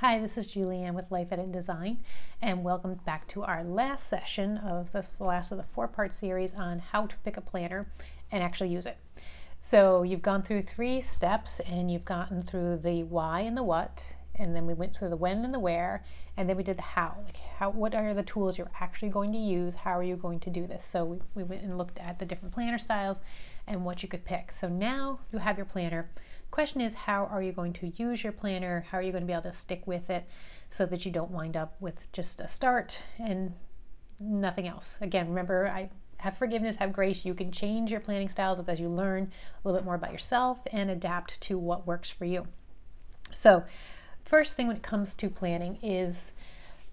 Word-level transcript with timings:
Hi, 0.00 0.20
this 0.20 0.38
is 0.38 0.46
Julianne 0.46 0.94
with 0.94 1.10
Life 1.10 1.32
Edit 1.32 1.46
and 1.46 1.52
Design, 1.52 1.98
and 2.40 2.62
welcome 2.62 2.94
back 3.04 3.26
to 3.30 3.42
our 3.42 3.64
last 3.64 4.06
session 4.06 4.56
of 4.58 4.92
the 4.92 5.04
last 5.18 5.50
of 5.50 5.58
the 5.58 5.64
four-part 5.64 6.14
series 6.14 6.54
on 6.54 6.78
how 6.78 7.06
to 7.06 7.16
pick 7.24 7.36
a 7.36 7.40
planner 7.40 7.90
and 8.30 8.40
actually 8.40 8.68
use 8.68 8.86
it. 8.86 8.96
So 9.58 10.04
you've 10.04 10.22
gone 10.22 10.44
through 10.44 10.62
three 10.62 11.00
steps, 11.00 11.58
and 11.58 11.90
you've 11.90 12.04
gotten 12.04 12.44
through 12.44 12.76
the 12.76 13.02
why 13.02 13.40
and 13.40 13.56
the 13.56 13.64
what, 13.64 14.14
and 14.36 14.54
then 14.54 14.68
we 14.68 14.72
went 14.72 14.94
through 14.94 15.08
the 15.08 15.16
when 15.16 15.44
and 15.44 15.52
the 15.52 15.58
where, 15.58 16.04
and 16.36 16.48
then 16.48 16.56
we 16.56 16.62
did 16.62 16.78
the 16.78 16.82
how. 16.82 17.16
Like 17.24 17.38
how, 17.58 17.70
what 17.70 17.92
are 17.92 18.14
the 18.14 18.22
tools 18.22 18.56
you're 18.56 18.70
actually 18.80 19.08
going 19.08 19.32
to 19.32 19.38
use? 19.38 19.74
How 19.74 19.98
are 19.98 20.04
you 20.04 20.14
going 20.14 20.38
to 20.38 20.50
do 20.50 20.68
this? 20.68 20.86
So 20.86 21.04
we, 21.04 21.18
we 21.34 21.42
went 21.42 21.64
and 21.64 21.76
looked 21.76 21.98
at 21.98 22.20
the 22.20 22.24
different 22.24 22.54
planner 22.54 22.78
styles 22.78 23.20
and 23.66 23.84
what 23.84 24.04
you 24.04 24.08
could 24.08 24.24
pick. 24.24 24.52
So 24.52 24.68
now 24.68 25.18
you 25.32 25.40
have 25.40 25.56
your 25.56 25.66
planner. 25.66 26.08
Question 26.58 26.80
is, 26.80 26.94
how 26.94 27.26
are 27.26 27.40
you 27.40 27.52
going 27.52 27.72
to 27.74 27.92
use 27.94 28.24
your 28.24 28.32
planner? 28.32 28.84
How 28.90 28.98
are 28.98 29.02
you 29.02 29.12
going 29.12 29.22
to 29.22 29.28
be 29.28 29.32
able 29.32 29.44
to 29.44 29.52
stick 29.52 29.86
with 29.86 30.10
it 30.10 30.28
so 30.68 30.86
that 30.86 31.06
you 31.06 31.12
don't 31.12 31.30
wind 31.30 31.56
up 31.56 31.76
with 31.78 32.10
just 32.10 32.40
a 32.40 32.48
start 32.48 33.00
and 33.16 33.54
nothing 34.18 34.66
else? 34.66 34.98
Again, 35.00 35.28
remember, 35.28 35.68
I 35.68 35.90
have 36.16 36.36
forgiveness, 36.36 36.74
have 36.74 36.92
grace. 36.92 37.24
You 37.24 37.32
can 37.32 37.52
change 37.52 37.92
your 37.92 38.00
planning 38.00 38.28
styles 38.28 38.58
as 38.58 38.80
you 38.80 38.88
learn 38.88 39.30
a 39.30 39.68
little 39.68 39.80
bit 39.80 39.84
more 39.84 39.94
about 39.94 40.10
yourself 40.10 40.58
and 40.72 40.90
adapt 40.90 41.40
to 41.42 41.56
what 41.56 41.86
works 41.86 42.10
for 42.10 42.24
you. 42.24 42.48
So, 43.32 43.62
first 44.24 44.56
thing 44.56 44.66
when 44.66 44.74
it 44.74 44.82
comes 44.82 45.14
to 45.14 45.30
planning 45.30 45.78
is 45.80 46.32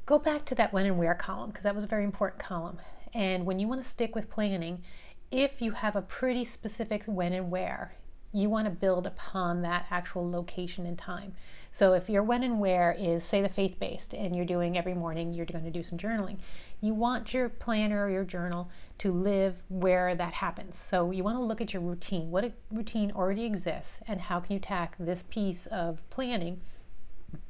go 0.05 0.19
back 0.19 0.45
to 0.45 0.53
that 0.53 0.73
when 0.73 0.85
and 0.85 0.99
where 0.99 1.15
column 1.15 1.49
because 1.49 1.63
that 1.63 1.73
was 1.73 1.85
a 1.85 1.87
very 1.87 2.03
important 2.03 2.39
column. 2.39 2.77
And 3.15 3.47
when 3.47 3.57
you 3.57 3.67
want 3.67 3.81
to 3.81 3.89
stick 3.89 4.13
with 4.13 4.29
planning, 4.29 4.83
if 5.31 5.59
you 5.59 5.71
have 5.71 5.95
a 5.95 6.03
pretty 6.03 6.45
specific 6.45 7.05
when 7.05 7.33
and 7.33 7.49
where, 7.49 7.95
you 8.35 8.49
want 8.49 8.65
to 8.65 8.71
build 8.71 9.07
upon 9.07 9.61
that 9.61 9.85
actual 9.89 10.29
location 10.29 10.85
and 10.85 10.97
time. 10.97 11.33
So 11.71 11.93
if 11.93 12.09
your 12.09 12.21
when 12.21 12.43
and 12.43 12.59
where 12.59 12.95
is, 12.97 13.23
say, 13.23 13.41
the 13.41 13.49
faith 13.49 13.79
based, 13.79 14.13
and 14.13 14.35
you're 14.35 14.45
doing 14.45 14.77
every 14.77 14.93
morning, 14.93 15.33
you're 15.33 15.45
going 15.45 15.63
to 15.63 15.71
do 15.71 15.83
some 15.83 15.97
journaling, 15.97 16.37
you 16.81 16.93
want 16.93 17.33
your 17.33 17.47
planner 17.47 18.05
or 18.05 18.09
your 18.09 18.23
journal 18.25 18.69
to 18.97 19.11
live 19.11 19.63
where 19.69 20.15
that 20.15 20.33
happens. 20.33 20.77
So 20.77 21.11
you 21.11 21.23
want 21.23 21.37
to 21.37 21.43
look 21.43 21.61
at 21.61 21.73
your 21.73 21.81
routine. 21.81 22.29
What 22.29 22.51
routine 22.71 23.11
already 23.11 23.45
exists, 23.45 23.99
and 24.07 24.21
how 24.21 24.41
can 24.41 24.53
you 24.53 24.59
tack 24.59 24.95
this 24.99 25.23
piece 25.23 25.65
of 25.67 26.01
planning 26.09 26.59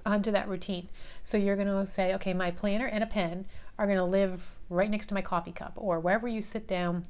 onto 0.06 0.32
that 0.32 0.48
routine? 0.48 0.90
So 1.24 1.38
you're 1.38 1.56
going 1.56 1.68
to 1.68 1.86
say, 1.86 2.14
okay, 2.16 2.34
my 2.34 2.52
planner 2.52 2.86
and 2.86 3.04
a 3.04 3.08
pen 3.08 3.46
are 3.78 3.88
going 3.88 4.00
to 4.00 4.06
live 4.06 4.52
right 4.70 4.90
next 4.90 5.08
to 5.08 5.14
my 5.16 5.22
coffee 5.22 5.52
cup, 5.52 5.74
or 5.76 6.00
wherever 6.00 6.28
you 6.28 6.42
sit 6.42 6.68
down 6.68 7.06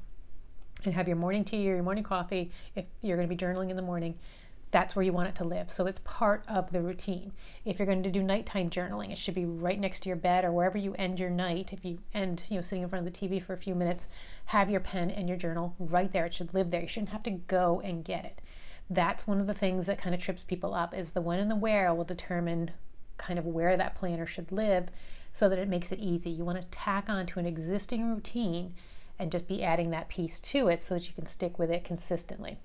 and 0.85 0.95
have 0.95 1.07
your 1.07 1.17
morning 1.17 1.43
tea 1.43 1.69
or 1.69 1.75
your 1.75 1.83
morning 1.83 2.03
coffee, 2.03 2.51
if 2.75 2.85
you're 3.01 3.17
going 3.17 3.27
to 3.27 3.35
be 3.35 3.39
journaling 3.39 3.69
in 3.69 3.75
the 3.75 3.81
morning, 3.81 4.15
that's 4.71 4.95
where 4.95 5.03
you 5.03 5.13
want 5.13 5.29
it 5.29 5.35
to 5.35 5.45
live. 5.45 5.71
So 5.71 5.85
it's 5.85 6.01
part 6.03 6.43
of 6.49 6.71
the 6.71 6.81
routine. 6.81 7.31
If 7.63 7.79
you're 7.79 7.85
going 7.85 8.03
to 8.03 8.11
do 8.11 8.21
nighttime 8.21 8.69
journaling, 8.69 9.11
it 9.11 9.17
should 9.17 9.35
be 9.35 9.45
right 9.45 9.79
next 9.79 10.01
to 10.01 10.09
your 10.09 10.17
bed 10.17 10.43
or 10.43 10.51
wherever 10.51 10.77
you 10.77 10.93
end 10.95 11.19
your 11.19 11.29
night. 11.29 11.71
If 11.71 11.85
you 11.85 11.99
end, 12.13 12.43
you 12.49 12.55
know, 12.55 12.61
sitting 12.61 12.83
in 12.83 12.89
front 12.89 13.07
of 13.07 13.13
the 13.13 13.27
TV 13.27 13.41
for 13.41 13.53
a 13.53 13.57
few 13.57 13.73
minutes, 13.73 14.07
have 14.47 14.69
your 14.69 14.81
pen 14.81 15.09
and 15.09 15.29
your 15.29 15.37
journal 15.37 15.75
right 15.79 16.11
there. 16.11 16.25
It 16.25 16.33
should 16.33 16.53
live 16.53 16.71
there. 16.71 16.81
You 16.81 16.87
shouldn't 16.87 17.11
have 17.11 17.23
to 17.23 17.31
go 17.31 17.81
and 17.85 18.03
get 18.03 18.25
it. 18.25 18.41
That's 18.89 19.25
one 19.25 19.39
of 19.39 19.47
the 19.47 19.53
things 19.53 19.85
that 19.85 19.97
kind 19.97 20.13
of 20.13 20.19
trips 20.19 20.43
people 20.43 20.73
up 20.73 20.93
is 20.93 21.11
the 21.11 21.21
when 21.21 21.39
and 21.39 21.49
the 21.49 21.55
where 21.55 21.93
will 21.93 22.03
determine 22.03 22.71
kind 23.17 23.39
of 23.39 23.45
where 23.45 23.77
that 23.77 23.95
planner 23.95 24.25
should 24.25 24.51
live 24.51 24.89
so 25.31 25.47
that 25.49 25.59
it 25.59 25.69
makes 25.69 25.91
it 25.91 25.99
easy. 25.99 26.29
You 26.29 26.45
want 26.45 26.61
to 26.61 26.67
tack 26.67 27.09
on 27.09 27.25
to 27.27 27.39
an 27.39 27.45
existing 27.45 28.09
routine 28.09 28.73
and 29.17 29.31
just 29.31 29.47
be 29.47 29.63
adding 29.63 29.91
that 29.91 30.09
piece 30.09 30.39
to 30.39 30.67
it 30.67 30.81
so 30.81 30.95
that 30.95 31.07
you 31.07 31.13
can 31.13 31.25
stick 31.25 31.57
with 31.57 31.71
it 31.71 31.83
consistently. 31.83 32.57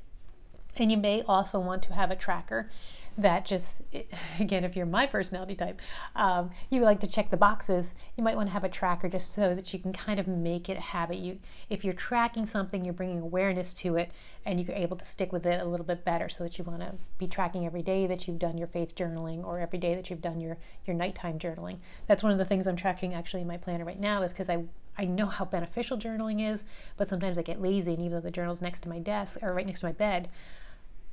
And 0.77 0.91
you 0.91 0.97
may 0.97 1.23
also 1.23 1.59
want 1.59 1.83
to 1.85 1.95
have 1.95 2.11
a 2.11 2.17
tracker 2.17 2.71
that 3.19 3.45
just, 3.45 3.83
again, 4.41 4.65
if 4.65 4.77
you're 4.77 4.87
my 4.87 5.07
personality 5.07 5.55
type, 5.55 5.81
um, 6.15 6.51
you 6.71 6.81
like 6.81 7.01
to 7.01 7.07
check 7.07 7.31
the 7.31 7.37
boxes, 7.37 7.93
you 8.17 8.25
might 8.25 8.37
want 8.37 8.49
to 8.49 8.53
have 8.53 8.65
a 8.65 8.69
tracker 8.69 9.09
just 9.09 9.35
so 9.35 9.55
that 9.55 9.73
you 9.73 9.79
can 9.79 9.93
kind 9.93 10.19
of 10.21 10.27
make 10.27 10.69
it 10.69 10.77
a 10.77 10.81
habit. 10.81 11.19
You, 11.19 11.39
if 11.69 11.85
you're 11.85 11.95
tracking 11.95 12.47
something, 12.47 12.85
you're 12.85 12.95
bringing 12.95 13.21
awareness 13.21 13.75
to 13.75 13.97
it 13.97 14.13
and 14.45 14.61
you're 14.61 14.77
able 14.77 14.97
to 14.97 15.05
stick 15.05 15.33
with 15.33 15.45
it 15.45 15.61
a 15.61 15.65
little 15.65 15.87
bit 15.87 16.05
better 16.05 16.29
so 16.29 16.45
that 16.45 16.59
you 16.59 16.65
want 16.65 16.81
to 16.81 16.95
be 17.19 17.27
tracking 17.27 17.67
every 17.67 17.83
day 17.83 18.07
that 18.07 18.27
you've 18.27 18.39
done 18.39 18.57
your 18.57 18.69
faith 18.69 18.95
journaling 18.95 19.45
or 19.45 19.59
every 19.59 19.79
day 19.79 19.95
that 19.95 20.09
you've 20.09 20.23
done 20.23 20.41
your, 20.41 20.57
your 20.87 20.97
nighttime 20.97 21.39
journaling. 21.39 21.79
That's 22.07 22.23
one 22.23 22.33
of 22.33 22.39
the 22.39 22.45
things 22.45 22.67
I'm 22.67 22.77
tracking 22.77 23.15
actually 23.15 23.43
in 23.43 23.49
my 23.49 23.57
planner 23.57 23.85
right 23.85 24.01
now 24.01 24.23
is 24.23 24.33
because 24.33 24.49
I 24.49 24.65
I 25.01 25.07
know 25.07 25.27
how 25.27 25.47
beneficial 25.47 25.97
journaling 25.97 26.47
is, 26.47 26.63
but 26.99 27.09
sometimes 27.09 27.39
I 27.39 27.43
get 27.43 27.63
lazy, 27.63 27.95
and 27.95 28.03
even 28.03 28.13
though 28.13 28.21
the 28.21 28.31
journal's 28.31 28.61
next 28.61 28.81
to 28.81 28.91
my 28.91 28.99
desk 28.99 29.39
or 29.41 29.55
right 29.55 29.65
next 29.67 29.81
to 29.81 29.87
my 29.87 29.93
bed, 29.93 30.29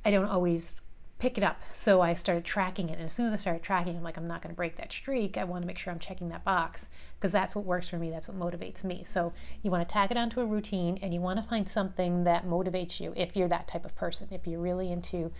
I 0.04 0.10
don't 0.10 0.26
always 0.26 0.82
pick 1.18 1.38
it 1.38 1.42
up. 1.42 1.62
So 1.72 2.02
I 2.02 2.12
started 2.12 2.44
tracking 2.44 2.90
it. 2.90 2.98
And 2.98 3.04
as 3.04 3.14
soon 3.14 3.26
as 3.26 3.32
I 3.32 3.36
started 3.36 3.62
tracking, 3.62 3.96
I'm 3.96 4.02
like, 4.02 4.18
I'm 4.18 4.28
not 4.28 4.42
going 4.42 4.54
to 4.54 4.56
break 4.56 4.76
that 4.76 4.92
streak. 4.92 5.38
I 5.38 5.44
want 5.44 5.62
to 5.62 5.66
make 5.66 5.78
sure 5.78 5.90
I'm 5.90 5.98
checking 5.98 6.28
that 6.28 6.44
box 6.44 6.88
because 7.18 7.32
that's 7.32 7.56
what 7.56 7.64
works 7.64 7.88
for 7.88 7.98
me. 7.98 8.10
That's 8.10 8.28
what 8.28 8.38
motivates 8.38 8.84
me. 8.84 9.04
So 9.04 9.32
you 9.62 9.70
want 9.70 9.88
to 9.88 9.92
tag 9.92 10.10
it 10.10 10.16
onto 10.18 10.40
a 10.40 10.46
routine 10.46 10.98
and 11.02 11.14
you 11.14 11.20
want 11.20 11.42
to 11.42 11.48
find 11.48 11.68
something 11.68 12.24
that 12.24 12.46
motivates 12.46 13.00
you 13.00 13.14
if 13.16 13.34
you're 13.34 13.48
that 13.48 13.66
type 13.66 13.84
of 13.84 13.96
person. 13.96 14.28
If 14.30 14.46
you're 14.46 14.60
really 14.60 14.92
into 14.92 15.32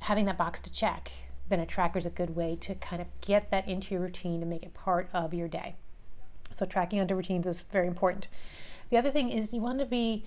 having 0.00 0.26
that 0.26 0.36
box 0.36 0.60
to 0.62 0.70
check, 0.70 1.12
then 1.48 1.60
a 1.60 1.66
tracker 1.66 1.98
is 1.98 2.06
a 2.06 2.10
good 2.10 2.34
way 2.36 2.56
to 2.56 2.74
kind 2.74 3.00
of 3.00 3.08
get 3.20 3.50
that 3.50 3.68
into 3.68 3.94
your 3.94 4.02
routine 4.02 4.40
and 4.42 4.50
make 4.50 4.64
it 4.64 4.74
part 4.74 5.08
of 5.14 5.32
your 5.32 5.48
day. 5.48 5.76
So 6.54 6.66
tracking 6.66 7.00
onto 7.00 7.14
routines 7.14 7.46
is 7.46 7.60
very 7.72 7.86
important. 7.86 8.28
The 8.90 8.96
other 8.96 9.10
thing 9.10 9.30
is 9.30 9.52
you 9.52 9.60
want 9.60 9.78
to 9.80 9.86
be 9.86 10.24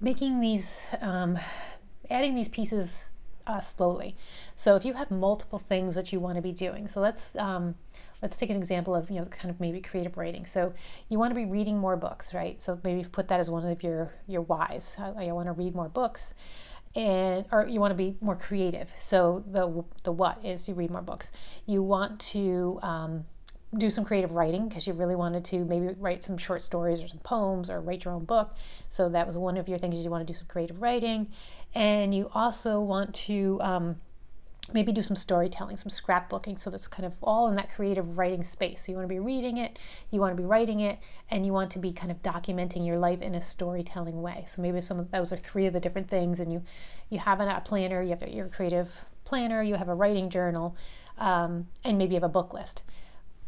making 0.00 0.40
these, 0.40 0.86
um, 1.00 1.38
adding 2.10 2.34
these 2.34 2.48
pieces 2.48 3.04
uh, 3.46 3.60
slowly. 3.60 4.16
So 4.56 4.76
if 4.76 4.84
you 4.84 4.94
have 4.94 5.10
multiple 5.10 5.58
things 5.58 5.94
that 5.94 6.12
you 6.12 6.20
want 6.20 6.36
to 6.36 6.42
be 6.42 6.52
doing, 6.52 6.88
so 6.88 7.00
let's 7.00 7.34
um, 7.36 7.74
let's 8.20 8.36
take 8.36 8.50
an 8.50 8.56
example 8.56 8.94
of 8.94 9.10
you 9.10 9.16
know 9.16 9.24
kind 9.26 9.50
of 9.50 9.58
maybe 9.58 9.80
creative 9.80 10.16
writing. 10.16 10.46
So 10.46 10.74
you 11.08 11.18
want 11.18 11.32
to 11.32 11.34
be 11.34 11.44
reading 11.44 11.78
more 11.78 11.96
books, 11.96 12.32
right? 12.32 12.60
So 12.62 12.78
maybe 12.84 12.98
you've 12.98 13.12
put 13.12 13.28
that 13.28 13.40
as 13.40 13.50
one 13.50 13.66
of 13.66 13.82
your 13.82 14.14
your 14.28 14.42
whys. 14.42 14.96
I, 14.98 15.26
I 15.26 15.32
want 15.32 15.48
to 15.48 15.52
read 15.52 15.74
more 15.74 15.88
books 15.88 16.34
and 16.94 17.46
or 17.50 17.66
you 17.66 17.80
want 17.80 17.90
to 17.90 17.96
be 17.96 18.16
more 18.20 18.36
creative 18.36 18.92
so 18.98 19.42
the 19.50 19.82
the 20.02 20.12
what 20.12 20.38
is 20.44 20.68
you 20.68 20.74
read 20.74 20.90
more 20.90 21.00
books 21.00 21.30
you 21.64 21.82
want 21.82 22.20
to 22.20 22.78
um, 22.82 23.24
do 23.76 23.88
some 23.88 24.04
creative 24.04 24.32
writing 24.32 24.68
because 24.68 24.86
you 24.86 24.92
really 24.92 25.14
wanted 25.14 25.44
to 25.46 25.64
maybe 25.64 25.94
write 25.98 26.22
some 26.22 26.36
short 26.36 26.60
stories 26.60 27.00
or 27.00 27.08
some 27.08 27.18
poems 27.18 27.70
or 27.70 27.80
write 27.80 28.04
your 28.04 28.12
own 28.12 28.24
book. 28.24 28.54
So 28.90 29.08
that 29.08 29.26
was 29.26 29.38
one 29.38 29.56
of 29.56 29.68
your 29.68 29.78
things 29.78 30.04
you 30.04 30.10
want 30.10 30.26
to 30.26 30.30
do 30.32 30.36
some 30.36 30.46
creative 30.46 30.82
writing. 30.82 31.28
And 31.74 32.14
you 32.14 32.30
also 32.34 32.80
want 32.80 33.14
to 33.14 33.58
um, 33.62 33.96
maybe 34.74 34.92
do 34.92 35.02
some 35.02 35.16
storytelling, 35.16 35.78
some 35.78 35.90
scrapbooking. 35.90 36.60
So 36.60 36.68
that's 36.68 36.86
kind 36.86 37.06
of 37.06 37.14
all 37.22 37.48
in 37.48 37.56
that 37.56 37.74
creative 37.74 38.18
writing 38.18 38.44
space. 38.44 38.84
So 38.84 38.92
you 38.92 38.96
want 38.96 39.08
to 39.08 39.14
be 39.14 39.18
reading 39.18 39.56
it, 39.56 39.78
you 40.10 40.20
want 40.20 40.36
to 40.36 40.40
be 40.40 40.46
writing 40.46 40.80
it, 40.80 40.98
and 41.30 41.46
you 41.46 41.52
want 41.54 41.70
to 41.72 41.78
be 41.78 41.92
kind 41.92 42.10
of 42.10 42.22
documenting 42.22 42.86
your 42.86 42.98
life 42.98 43.22
in 43.22 43.34
a 43.34 43.40
storytelling 43.40 44.20
way. 44.20 44.44
So 44.48 44.60
maybe 44.60 44.82
some 44.82 44.98
of 44.98 45.10
those 45.10 45.32
are 45.32 45.38
three 45.38 45.64
of 45.64 45.72
the 45.72 45.80
different 45.80 46.10
things. 46.10 46.40
And 46.40 46.52
you, 46.52 46.62
you 47.08 47.20
have 47.20 47.40
a 47.40 47.62
planner, 47.64 48.02
you 48.02 48.10
have 48.10 48.28
your 48.28 48.48
creative 48.48 48.92
planner, 49.24 49.62
you 49.62 49.76
have 49.76 49.88
a 49.88 49.94
writing 49.94 50.28
journal, 50.28 50.76
um, 51.16 51.68
and 51.84 51.96
maybe 51.96 52.10
you 52.10 52.16
have 52.16 52.22
a 52.22 52.28
book 52.28 52.52
list 52.52 52.82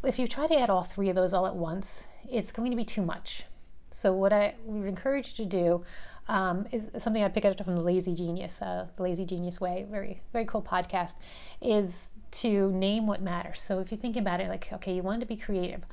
if 0.05 0.19
you 0.19 0.27
try 0.27 0.47
to 0.47 0.57
add 0.57 0.69
all 0.69 0.83
three 0.83 1.09
of 1.09 1.15
those 1.15 1.33
all 1.33 1.47
at 1.47 1.55
once, 1.55 2.05
it's 2.29 2.51
going 2.51 2.71
to 2.71 2.77
be 2.77 2.85
too 2.85 3.01
much. 3.01 3.43
So 3.91 4.13
what 4.13 4.33
I 4.33 4.55
would 4.65 4.87
encourage 4.87 5.37
you 5.37 5.45
to 5.45 5.49
do 5.49 5.85
um, 6.27 6.65
is 6.71 6.87
something 7.01 7.23
I 7.23 7.29
picked 7.29 7.45
up 7.45 7.63
from 7.63 7.75
the 7.75 7.83
Lazy 7.83 8.15
Genius, 8.15 8.61
uh, 8.61 8.87
the 8.95 9.03
Lazy 9.03 9.25
Genius 9.25 9.61
Way, 9.61 9.85
very 9.89 10.21
very 10.33 10.45
cool 10.45 10.61
podcast, 10.61 11.15
is 11.61 12.09
to 12.31 12.71
name 12.71 13.07
what 13.07 13.21
matters. 13.21 13.61
So 13.61 13.79
if 13.79 13.91
you 13.91 13.97
think 13.97 14.17
about 14.17 14.41
it, 14.41 14.49
like 14.49 14.69
okay, 14.73 14.95
you 14.95 15.01
want 15.01 15.21
to 15.21 15.25
be 15.25 15.37
creative. 15.37 15.83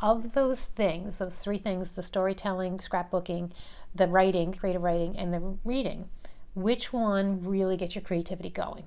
Of 0.00 0.32
those 0.34 0.66
things, 0.66 1.18
those 1.18 1.36
three 1.38 1.58
things, 1.58 1.92
the 1.92 2.04
storytelling, 2.04 2.78
scrapbooking, 2.78 3.50
the 3.94 4.06
writing, 4.06 4.52
creative 4.52 4.82
writing, 4.82 5.16
and 5.16 5.34
the 5.34 5.56
reading, 5.64 6.08
which 6.54 6.92
one 6.92 7.44
really 7.44 7.76
gets 7.76 7.96
your 7.96 8.02
creativity 8.02 8.50
going? 8.50 8.84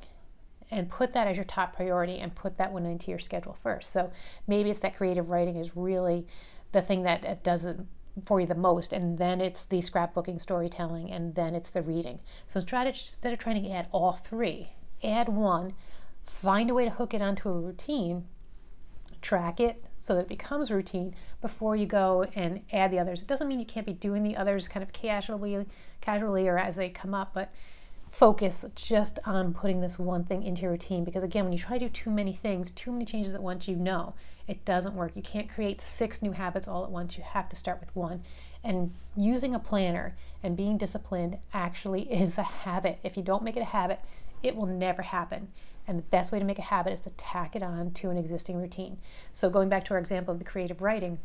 And 0.72 0.90
put 0.90 1.14
that 1.14 1.28
as 1.28 1.36
your 1.36 1.46
top 1.46 1.76
priority 1.76 2.18
and 2.18 2.34
put 2.34 2.58
that 2.58 2.72
one 2.72 2.86
into 2.86 3.12
your 3.12 3.20
schedule 3.20 3.58
first. 3.62 3.92
So 3.92 4.12
maybe 4.48 4.72
it's 4.72 4.80
that 4.80 4.96
creative 4.96 5.30
writing 5.30 5.58
is 5.58 5.76
really 5.76 6.26
the 6.72 6.82
thing 6.82 7.04
that, 7.04 7.22
that 7.24 7.44
does 7.44 7.66
it 7.66 7.78
for 8.26 8.42
you 8.42 8.48
the 8.48 8.56
most, 8.56 8.92
and 8.92 9.18
then 9.18 9.40
it's 9.40 9.64
the 9.64 9.80
scrapbooking, 9.80 10.40
storytelling, 10.40 11.12
and 11.12 11.36
then 11.36 11.56
it's 11.56 11.70
the 11.70 11.82
reading. 11.82 12.20
So 12.48 12.62
try 12.62 12.84
to 12.84 12.90
instead 12.90 13.34
of 13.34 13.40
trying 13.40 13.64
to 13.64 13.70
add 13.70 13.88
all 13.92 14.14
three, 14.14 14.74
add 15.04 15.30
one, 15.30 15.74
find 16.26 16.70
a 16.70 16.74
way 16.74 16.86
to 16.86 16.92
hook 16.92 17.14
it 17.14 17.22
onto 17.22 17.50
a 17.50 17.54
routine, 17.54 18.26
track 19.22 19.60
it 19.60 19.86
so 20.00 20.16
that 20.16 20.24
it 20.24 20.28
becomes 20.28 20.72
routine 20.72 21.16
before 21.42 21.76
you 21.76 21.86
go 21.86 22.28
and 22.36 22.62
add 22.74 22.92
the 22.92 23.00
others. 23.00 23.22
It 23.22 23.28
doesn't 23.28 23.48
mean 23.48 23.60
you 23.60 23.66
can't 23.66 23.86
be 23.86 23.94
doing 23.94 24.24
the 24.24 24.36
others 24.36 24.68
kind 24.68 24.84
of 24.84 24.92
casually, 24.92 25.66
casually 26.02 26.48
or 26.48 26.58
as 26.58 26.76
they 26.76 26.90
come 26.90 27.14
up, 27.14 27.32
but 27.34 27.52
focus 28.12 28.66
just 28.76 29.18
on 29.26 29.54
putting 29.54 29.82
this 29.82 29.98
one 29.98 30.24
thing 30.24 30.44
into 30.44 30.62
your 30.64 30.72
routine. 30.72 31.04
Because 31.04 31.24
again 31.24 31.46
when 31.46 31.54
you 31.54 31.60
try 31.60 31.78
to 31.78 31.88
do 31.88 31.90
too 31.90 32.12
many 32.12 32.34
things 32.34 32.70
too 32.72 32.92
many 32.92 33.06
changes 33.06 33.34
at 33.34 33.42
once 33.42 33.68
you 33.68 33.76
know 33.76 34.14
it 34.48 34.64
doesn't 34.66 34.96
work. 34.96 35.14
You 35.16 35.22
can't 35.22 35.50
create 35.50 35.82
six 35.82 36.22
new 36.22 36.34
habits 36.34 36.68
all 36.68 36.84
at 36.84 36.92
once. 36.92 37.18
You 37.18 37.24
have 37.24 37.48
to 37.50 37.56
start 37.56 37.80
with 37.80 37.96
one. 37.96 38.24
And 38.64 38.94
using 39.16 39.56
a 39.56 39.60
planner 39.60 40.16
and 40.44 40.58
being 40.58 40.78
disciplined 40.78 41.38
actually 41.54 42.02
is 42.12 42.38
a 42.38 42.44
habit. 42.44 43.00
If 43.04 43.18
you 43.18 43.24
don't 43.24 43.44
make 43.44 43.56
it 43.56 43.62
a 43.62 43.66
habit 43.66 44.00
it 44.44 44.56
will 44.56 44.66
never 44.66 45.02
happen. 45.02 45.50
And 45.88 45.98
the 45.98 46.04
best 46.04 46.32
way 46.32 46.40
to 46.40 46.46
make 46.46 46.60
a 46.60 46.64
habit 46.64 46.94
is 46.94 47.02
to 47.02 47.10
tack 47.12 47.56
it 47.56 47.64
on 47.64 47.92
to 47.92 48.10
an 48.10 48.18
existing 48.18 48.58
routine. 48.58 48.98
So, 49.34 49.50
going 49.50 49.70
back 49.70 49.86
to 49.86 49.94
our 49.94 50.00
example 50.00 50.32
of 50.32 50.40
the 50.40 50.46
creative 50.46 50.82
writing, 50.82 51.20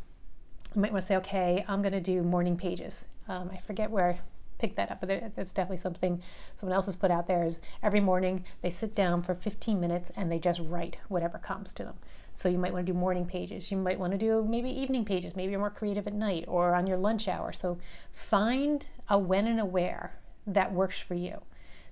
you 0.75 0.81
might 0.81 0.91
want 0.91 1.03
to 1.03 1.07
say, 1.07 1.15
okay, 1.17 1.63
I'm 1.67 1.81
going 1.81 1.93
to 1.93 2.01
do 2.01 2.23
morning 2.23 2.57
pages. 2.57 3.05
Um, 3.27 3.49
I 3.53 3.57
forget 3.57 3.91
where 3.91 4.19
picked 4.57 4.75
that 4.77 4.91
up, 4.91 4.99
but 5.01 5.09
it's 5.09 5.51
definitely 5.51 5.77
something 5.77 6.21
someone 6.55 6.75
else 6.75 6.85
has 6.85 6.95
put 6.95 7.11
out 7.11 7.27
there. 7.27 7.43
Is 7.43 7.59
every 7.83 7.99
morning 7.99 8.43
they 8.61 8.69
sit 8.69 8.95
down 8.95 9.21
for 9.21 9.33
15 9.33 9.79
minutes 9.79 10.11
and 10.15 10.31
they 10.31 10.39
just 10.39 10.59
write 10.59 10.97
whatever 11.07 11.37
comes 11.37 11.73
to 11.73 11.83
them. 11.83 11.95
So 12.35 12.49
you 12.49 12.59
might 12.59 12.71
want 12.71 12.85
to 12.85 12.93
do 12.93 12.97
morning 12.97 13.25
pages. 13.25 13.71
You 13.71 13.77
might 13.77 13.99
want 13.99 14.11
to 14.11 14.17
do 14.17 14.45
maybe 14.47 14.69
evening 14.69 15.05
pages. 15.05 15.35
Maybe 15.35 15.51
you're 15.51 15.59
more 15.59 15.71
creative 15.71 16.05
at 16.05 16.13
night 16.13 16.45
or 16.47 16.75
on 16.75 16.85
your 16.85 16.97
lunch 16.97 17.27
hour. 17.27 17.51
So 17.51 17.79
find 18.13 18.87
a 19.09 19.17
when 19.17 19.47
and 19.47 19.59
a 19.59 19.65
where 19.65 20.19
that 20.45 20.71
works 20.71 20.99
for 20.99 21.15
you. 21.15 21.41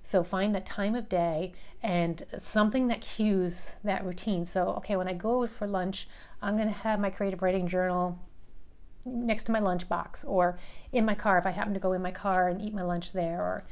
So 0.04 0.22
find 0.22 0.54
that 0.54 0.64
time 0.64 0.94
of 0.94 1.08
day 1.08 1.52
and 1.82 2.22
something 2.38 2.86
that 2.86 3.00
cues 3.00 3.70
that 3.82 4.04
routine. 4.04 4.46
So, 4.46 4.68
okay, 4.76 4.94
when 4.94 5.08
I 5.08 5.14
go 5.14 5.44
for 5.48 5.66
lunch, 5.66 6.08
I'm 6.40 6.54
going 6.56 6.68
to 6.68 6.74
have 6.74 7.00
my 7.00 7.10
creative 7.10 7.42
writing 7.42 7.66
journal 7.66 8.16
next 9.06 9.44
to 9.44 9.52
my 9.52 9.60
lunch 9.60 9.88
box 9.88 10.24
or 10.24 10.58
in 10.92 11.04
my 11.04 11.14
car 11.14 11.38
if 11.38 11.46
I 11.46 11.50
happen 11.50 11.72
to 11.74 11.80
go 11.80 11.92
in 11.92 12.02
my 12.02 12.10
car 12.10 12.48
and 12.48 12.60
eat 12.60 12.74
my 12.74 12.82
lunch 12.82 13.12
there 13.12 13.40
or 13.40 13.64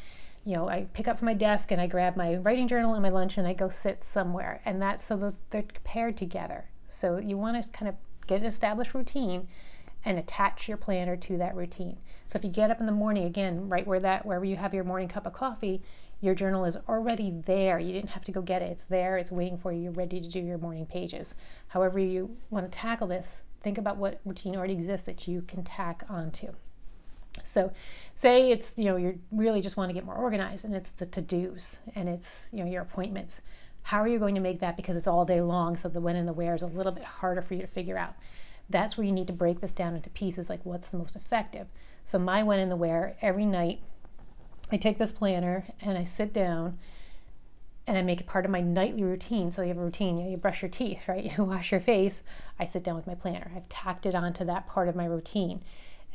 you 0.44 0.54
know, 0.54 0.68
I 0.68 0.86
pick 0.92 1.08
up 1.08 1.18
from 1.18 1.26
my 1.26 1.34
desk 1.34 1.70
and 1.70 1.80
I 1.80 1.86
grab 1.86 2.16
my 2.16 2.36
writing 2.36 2.68
journal 2.68 2.92
and 2.92 3.02
my 3.02 3.08
lunch 3.08 3.38
and 3.38 3.46
I 3.46 3.54
go 3.54 3.70
sit 3.70 4.04
somewhere. 4.04 4.60
And 4.64 4.80
that's 4.80 5.04
so 5.04 5.16
those 5.16 5.38
they're 5.50 5.64
paired 5.84 6.16
together. 6.18 6.66
So 6.86 7.16
you 7.16 7.38
want 7.38 7.62
to 7.62 7.70
kind 7.70 7.88
of 7.88 7.94
get 8.26 8.40
an 8.40 8.46
established 8.46 8.94
routine 8.94 9.48
and 10.04 10.18
attach 10.18 10.68
your 10.68 10.76
planner 10.76 11.16
to 11.16 11.38
that 11.38 11.56
routine. 11.56 11.96
So 12.26 12.38
if 12.38 12.44
you 12.44 12.50
get 12.50 12.70
up 12.70 12.78
in 12.78 12.86
the 12.86 12.92
morning 12.92 13.24
again, 13.24 13.70
right 13.70 13.86
where 13.86 14.00
that 14.00 14.26
wherever 14.26 14.44
you 14.44 14.56
have 14.56 14.74
your 14.74 14.84
morning 14.84 15.08
cup 15.08 15.26
of 15.26 15.32
coffee, 15.32 15.80
your 16.20 16.34
journal 16.34 16.66
is 16.66 16.76
already 16.88 17.30
there. 17.46 17.78
You 17.78 17.92
didn't 17.92 18.10
have 18.10 18.24
to 18.24 18.32
go 18.32 18.42
get 18.42 18.62
it. 18.62 18.70
It's 18.70 18.84
there. 18.84 19.16
It's 19.16 19.30
waiting 19.30 19.58
for 19.58 19.72
you. 19.72 19.82
You're 19.82 19.92
ready 19.92 20.20
to 20.20 20.28
do 20.28 20.40
your 20.40 20.58
morning 20.58 20.86
pages. 20.86 21.34
However 21.68 21.98
you 21.98 22.36
want 22.50 22.70
to 22.70 22.78
tackle 22.78 23.06
this, 23.06 23.42
think 23.64 23.78
about 23.78 23.96
what 23.96 24.20
routine 24.24 24.54
already 24.54 24.74
exists 24.74 25.06
that 25.06 25.26
you 25.26 25.42
can 25.48 25.64
tack 25.64 26.04
onto. 26.08 26.52
So, 27.42 27.72
say 28.14 28.52
it's 28.52 28.74
you 28.76 28.84
know 28.84 28.96
you 28.96 29.18
really 29.32 29.60
just 29.60 29.76
want 29.76 29.88
to 29.88 29.94
get 29.94 30.04
more 30.04 30.14
organized, 30.14 30.64
and 30.64 30.74
it's 30.74 30.90
the 30.92 31.06
to-dos, 31.06 31.80
and 31.96 32.08
it's 32.08 32.48
you 32.52 32.62
know 32.62 32.70
your 32.70 32.82
appointments. 32.82 33.40
How 33.84 34.00
are 34.00 34.08
you 34.08 34.18
going 34.18 34.34
to 34.36 34.40
make 34.40 34.60
that 34.60 34.76
because 34.76 34.96
it's 34.96 35.08
all 35.08 35.24
day 35.24 35.40
long? 35.40 35.76
So 35.76 35.88
the 35.88 36.00
when 36.00 36.16
and 36.16 36.28
the 36.28 36.32
where 36.32 36.54
is 36.54 36.62
a 36.62 36.66
little 36.66 36.92
bit 36.92 37.04
harder 37.04 37.42
for 37.42 37.54
you 37.54 37.60
to 37.60 37.66
figure 37.66 37.98
out. 37.98 38.14
That's 38.70 38.96
where 38.96 39.06
you 39.06 39.12
need 39.12 39.26
to 39.26 39.32
break 39.34 39.60
this 39.60 39.72
down 39.72 39.94
into 39.94 40.08
pieces, 40.10 40.48
like 40.48 40.64
what's 40.64 40.88
the 40.88 40.96
most 40.96 41.16
effective. 41.16 41.66
So 42.02 42.18
my 42.18 42.42
when 42.42 42.60
and 42.60 42.70
the 42.70 42.76
where 42.76 43.16
every 43.20 43.44
night, 43.44 43.80
I 44.72 44.78
take 44.78 44.96
this 44.96 45.12
planner 45.12 45.66
and 45.82 45.98
I 45.98 46.04
sit 46.04 46.32
down 46.32 46.78
and 47.86 47.98
I 47.98 48.02
make 48.02 48.20
it 48.20 48.26
part 48.26 48.44
of 48.44 48.50
my 48.50 48.60
nightly 48.60 49.02
routine. 49.02 49.50
So 49.50 49.62
you 49.62 49.68
have 49.68 49.78
a 49.78 49.84
routine, 49.84 50.16
you, 50.16 50.24
know, 50.24 50.30
you 50.30 50.36
brush 50.36 50.62
your 50.62 50.70
teeth, 50.70 51.06
right? 51.08 51.24
You 51.36 51.44
wash 51.44 51.70
your 51.70 51.80
face. 51.80 52.22
I 52.58 52.64
sit 52.64 52.84
down 52.84 52.96
with 52.96 53.06
my 53.06 53.14
planner. 53.14 53.50
I've 53.54 53.68
tacked 53.68 54.06
it 54.06 54.14
onto 54.14 54.44
that 54.44 54.66
part 54.66 54.88
of 54.88 54.96
my 54.96 55.04
routine. 55.04 55.62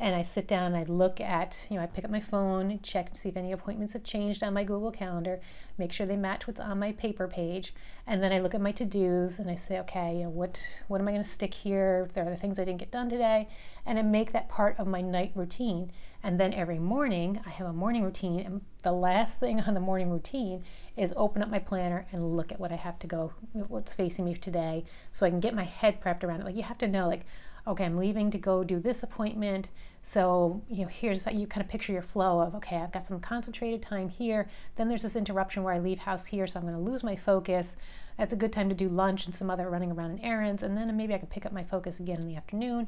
And 0.01 0.15
I 0.15 0.21
sit 0.21 0.47
down 0.47 0.73
and 0.73 0.77
I 0.77 0.83
look 0.83 1.19
at, 1.19 1.67
you 1.69 1.75
know, 1.75 1.83
I 1.83 1.85
pick 1.85 2.05
up 2.05 2.11
my 2.11 2.21
phone, 2.21 2.71
and 2.71 2.81
check 2.81 3.11
to 3.11 3.19
see 3.19 3.29
if 3.29 3.35
any 3.35 3.51
appointments 3.51 3.91
have 3.93 4.03
changed 4.05 4.41
on 4.43 4.53
my 4.53 4.63
Google 4.63 4.91
Calendar, 4.91 5.41
make 5.77 5.91
sure 5.91 6.07
they 6.07 6.15
match 6.15 6.47
what's 6.47 6.59
on 6.59 6.79
my 6.79 6.93
paper 6.93 7.27
page, 7.27 7.73
and 8.07 8.23
then 8.23 8.31
I 8.31 8.39
look 8.39 8.55
at 8.55 8.61
my 8.61 8.71
to-dos 8.71 9.39
and 9.39 9.51
I 9.51 9.55
say, 9.55 9.77
okay, 9.79 10.17
you 10.17 10.23
know, 10.23 10.29
what 10.29 10.59
what 10.87 11.01
am 11.01 11.07
I 11.07 11.11
going 11.11 11.23
to 11.23 11.29
stick 11.29 11.53
here? 11.53 12.07
There 12.13 12.25
are 12.25 12.29
the 12.29 12.37
things 12.37 12.57
I 12.57 12.63
didn't 12.63 12.79
get 12.79 12.91
done 12.91 13.09
today, 13.09 13.49
and 13.85 13.99
I 13.99 14.01
make 14.01 14.31
that 14.31 14.47
part 14.47 14.79
of 14.79 14.87
my 14.87 15.01
night 15.01 15.33
routine. 15.35 15.91
And 16.21 16.39
then 16.39 16.53
every 16.53 16.79
morning 16.79 17.41
I 17.45 17.49
have 17.49 17.67
a 17.67 17.73
morning 17.73 18.03
routine, 18.03 18.39
and 18.39 18.61
the 18.83 18.91
last 18.93 19.39
thing 19.39 19.59
on 19.67 19.73
the 19.73 19.79
morning 19.81 20.09
routine 20.09 20.63
is 20.95 21.13
open 21.17 21.41
up 21.41 21.49
my 21.49 21.59
planner 21.59 22.07
and 22.11 22.37
look 22.37 22.51
at 22.51 22.59
what 22.59 22.71
I 22.71 22.75
have 22.75 22.99
to 22.99 23.07
go, 23.07 23.33
what's 23.51 23.93
facing 23.93 24.25
me 24.25 24.35
today, 24.35 24.85
so 25.11 25.25
I 25.25 25.29
can 25.29 25.39
get 25.41 25.53
my 25.53 25.63
head 25.63 26.01
prepped 26.01 26.23
around 26.23 26.39
it. 26.39 26.45
Like 26.45 26.55
you 26.55 26.63
have 26.63 26.77
to 26.79 26.87
know, 26.87 27.07
like, 27.07 27.25
okay, 27.69 27.86
I'm 27.86 27.98
leaving 27.98 28.31
to 28.31 28.38
go 28.38 28.63
do 28.63 28.80
this 28.80 29.04
appointment. 29.04 29.69
So, 30.01 30.62
you 30.69 30.83
know, 30.83 30.88
here's 30.88 31.24
how 31.24 31.31
you 31.31 31.45
kind 31.45 31.63
of 31.63 31.69
picture 31.69 31.94
your 31.94 32.01
flow 32.01 32.39
of, 32.39 32.56
okay, 32.56 32.77
I've 32.77 32.92
got 32.92 33.06
some 33.06 33.19
concentrated 33.19 33.81
time 33.81 34.10
here. 34.10 34.50
Then 34.75 34.89
there's 34.89 35.04
this 35.04 35.16
interruption 35.16 35.63
where 35.63 35.74
I 35.74 35.80
leave 35.80 36.00
house 36.00 36.25
here, 36.25 36.48
so 36.48 36.60
I'm 36.60 36.66
going 36.66 36.83
to 36.83 36.92
lose 36.92 37.04
my 37.04 37.16
focus. 37.16 37.75
That's 38.18 38.33
a 38.33 38.38
good 38.38 38.51
time 38.51 38.69
to 38.69 38.75
do 38.75 38.89
lunch 38.89 39.25
and 39.25 39.36
some 39.36 39.50
other 39.50 39.69
running 39.69 39.92
around 39.92 40.12
and 40.12 40.24
errands. 40.24 40.63
And 40.63 40.75
then 40.75 40.95
maybe 40.98 41.13
I 41.13 41.19
can 41.19 41.27
pick 41.27 41.45
up 41.45 41.51
my 41.51 41.63
focus 41.63 42.00
again 42.00 42.19
in 42.19 42.27
the 42.27 42.36
afternoon. 42.36 42.88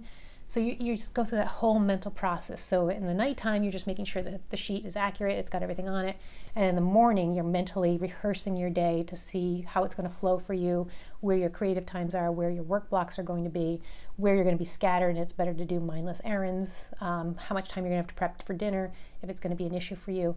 So 0.51 0.59
you, 0.59 0.75
you 0.81 0.98
just 0.98 1.13
go 1.13 1.24
through 1.24 1.38
that 1.38 1.48
whole 1.48 1.80
mental 1.80 2.12
process. 2.12 2.62
So 2.62 2.89
in 2.89 3.06
the 3.06 3.13
nighttime, 3.13 3.63
you're 3.63 3.71
just 3.71 3.88
making 3.88 4.03
sure 4.03 4.21
that 4.21 4.50
the 4.50 4.57
sheet 4.57 4.86
is 4.86 4.98
accurate, 4.98 5.38
it's 5.38 5.50
got 5.50 5.63
everything 5.63 5.88
on 5.88 6.03
it. 6.03 6.18
And 6.57 6.65
in 6.65 6.75
the 6.75 6.81
morning, 6.81 7.33
you're 7.33 7.45
mentally 7.45 7.98
rehearsing 7.98 8.57
your 8.57 8.69
day 8.69 9.01
to 9.03 9.15
see 9.15 9.62
how 9.65 9.86
it's 9.86 9.95
going 9.95 10.09
to 10.09 10.13
flow 10.13 10.39
for 10.39 10.53
you, 10.53 10.89
where 11.21 11.38
your 11.38 11.50
creative 11.50 11.86
times 11.86 12.13
are, 12.13 12.33
where 12.33 12.50
your 12.50 12.63
work 12.63 12.89
blocks 12.89 13.18
are 13.18 13.24
going 13.24 13.45
to 13.45 13.50
be, 13.50 13.81
where 14.18 14.36
you're 14.36 14.44
going 14.44 14.53
to 14.53 14.59
be 14.59 14.65
scattered, 14.65 15.12
and 15.12 15.19
it's 15.19 15.31
better 15.31 15.53
to 15.53 15.63
do 15.63 15.80
mindless 15.80 16.19
errands, 16.25 16.89
um, 17.00 17.36
how 17.36 17.56
much 17.56 17.69
time 17.69 17.86
you're 17.86 17.94
going 17.94 18.04
to 18.04 18.06
have 18.06 18.13
to 18.13 18.15
prep 18.15 18.45
for 18.45 18.54
dinner 18.54 18.92
if 19.24 19.30
it's 19.30 19.39
going 19.39 19.51
to 19.51 19.56
be 19.56 19.65
an 19.65 19.74
issue 19.74 19.95
for 19.95 20.12
you. 20.12 20.36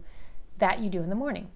That 0.59 0.79
you 0.79 0.89
do 0.89 1.03
in 1.03 1.09
the 1.09 1.15
morning. 1.15 1.49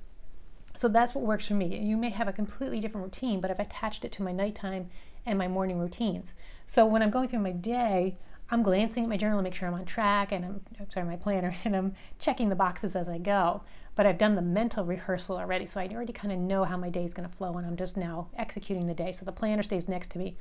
So 0.75 0.89
that's 0.89 1.15
what 1.15 1.23
works 1.23 1.47
for 1.47 1.53
me. 1.53 1.79
You 1.79 1.95
may 1.95 2.09
have 2.09 2.27
a 2.27 2.33
completely 2.33 2.81
different 2.81 3.05
routine, 3.05 3.39
but 3.39 3.51
I've 3.51 3.59
attached 3.61 4.03
it 4.03 4.11
to 4.11 4.21
my 4.21 4.33
nighttime 4.33 4.89
and 5.25 5.37
my 5.37 5.47
morning 5.47 5.79
routines. 5.79 6.33
So 6.67 6.85
when 6.85 7.01
I'm 7.01 7.09
going 7.09 7.29
through 7.29 7.39
my 7.39 7.53
day, 7.53 8.17
I'm 8.51 8.63
glancing 8.63 9.03
at 9.03 9.09
my 9.09 9.17
journal 9.17 9.37
to 9.39 9.43
make 9.43 9.53
sure 9.53 9.67
I'm 9.67 9.75
on 9.75 9.85
track 9.85 10.31
and 10.31 10.43
I'm, 10.43 10.61
I'm 10.79 10.89
sorry, 10.89 11.05
my 11.05 11.15
planner, 11.15 11.55
and 11.63 11.75
I'm 11.75 11.93
checking 12.17 12.49
the 12.49 12.55
boxes 12.55 12.95
as 12.95 13.07
I 13.07 13.17
go. 13.17 13.61
But 13.95 14.05
I've 14.05 14.17
done 14.17 14.35
the 14.35 14.41
mental 14.41 14.85
rehearsal 14.85 15.37
already, 15.37 15.65
so 15.65 15.79
I 15.79 15.87
already 15.87 16.13
kind 16.13 16.31
of 16.31 16.39
know 16.39 16.63
how 16.63 16.77
my 16.77 16.89
day 16.89 17.03
is 17.03 17.13
going 17.13 17.27
to 17.27 17.35
flow, 17.35 17.57
and 17.57 17.67
I'm 17.67 17.75
just 17.75 17.97
now 17.97 18.29
executing 18.37 18.87
the 18.87 18.93
day. 18.93 19.11
So 19.11 19.25
the 19.25 19.31
planner 19.31 19.61
stays 19.61 19.89
next 19.89 20.09
to 20.11 20.17
me 20.17 20.37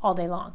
all 0.00 0.14
day 0.14 0.28
long. 0.28 0.54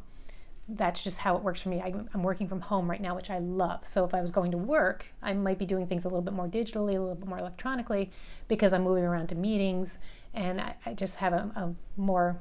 That's 0.67 1.03
just 1.03 1.19
how 1.19 1.35
it 1.35 1.43
works 1.43 1.61
for 1.61 1.69
me. 1.69 1.81
I'm 1.81 2.23
working 2.23 2.47
from 2.47 2.61
home 2.61 2.89
right 2.89 3.01
now, 3.01 3.13
which 3.13 3.29
I 3.29 3.39
love. 3.39 3.85
So 3.85 4.03
if 4.05 4.13
I 4.13 4.21
was 4.21 4.31
going 4.31 4.51
to 4.51 4.57
work, 4.57 5.05
I 5.21 5.33
might 5.33 5.59
be 5.59 5.65
doing 5.65 5.85
things 5.85 6.05
a 6.05 6.07
little 6.07 6.21
bit 6.21 6.33
more 6.33 6.47
digitally, 6.47 6.95
a 6.95 6.99
little 6.99 7.15
bit 7.15 7.27
more 7.27 7.37
electronically, 7.37 8.09
because 8.47 8.73
I'm 8.73 8.83
moving 8.83 9.03
around 9.03 9.27
to 9.27 9.35
meetings, 9.35 9.99
and 10.33 10.61
I, 10.61 10.75
I 10.85 10.93
just 10.93 11.15
have 11.15 11.33
a, 11.33 11.51
a 11.55 11.75
more 11.97 12.39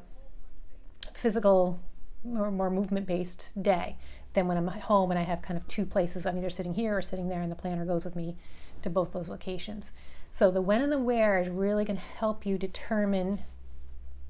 physical, 1.13 1.81
more 2.23 2.71
movement 2.71 3.07
based 3.07 3.51
day 3.61 3.97
than 4.35 4.47
when 4.47 4.57
I'm 4.57 4.69
at 4.69 4.83
home 4.83 5.11
and 5.11 5.19
I 5.19 5.23
have 5.23 5.43
kind 5.43 5.57
of 5.57 5.67
two 5.67 5.87
places. 5.87 6.27
I'm 6.27 6.37
either 6.37 6.51
sitting 6.51 6.75
here 6.75 6.97
or 6.97 7.03
sitting 7.03 7.29
there, 7.29 7.41
and 7.41 7.51
the 7.51 7.57
planner 7.57 7.85
goes 7.85 8.05
with 8.05 8.15
me 8.17 8.37
to 8.83 8.91
both 8.91 9.13
those 9.13 9.29
locations. 9.29 9.93
So 10.31 10.51
the 10.51 10.61
when 10.61 10.83
and 10.83 10.93
the 10.93 10.99
where 10.99 11.39
is 11.39 11.49
really 11.49 11.85
going 11.85 11.97
to 11.97 12.03
help 12.03 12.45
you 12.45 12.59
determine 12.59 13.43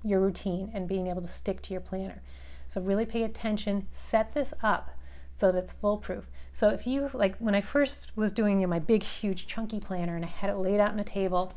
your 0.05 0.21
routine 0.21 0.71
and 0.75 0.87
being 0.87 1.07
able 1.07 1.23
to 1.23 1.29
stick 1.29 1.63
to 1.63 1.73
your 1.73 1.81
planner. 1.81 2.23
So 2.69 2.81
really 2.81 3.07
pay 3.07 3.23
attention, 3.23 3.87
set 3.93 4.35
this 4.35 4.53
up 4.63 4.91
so 5.35 5.51
that 5.51 5.65
it's 5.65 5.73
foolproof. 5.73 6.29
So 6.53 6.69
if 6.69 6.87
you 6.87 7.11
like 7.13 7.37
when 7.39 7.55
I 7.55 7.61
first 7.61 8.13
was 8.17 8.31
doing 8.31 8.61
you 8.61 8.67
know, 8.67 8.71
my 8.71 8.79
big 8.79 9.03
huge 9.03 9.47
chunky 9.47 9.81
planner 9.81 10.15
and 10.15 10.25
I 10.25 10.29
had 10.29 10.51
it 10.51 10.57
laid 10.57 10.79
out 10.79 10.93
on 10.93 11.01
a 11.01 11.05
table 11.05 11.53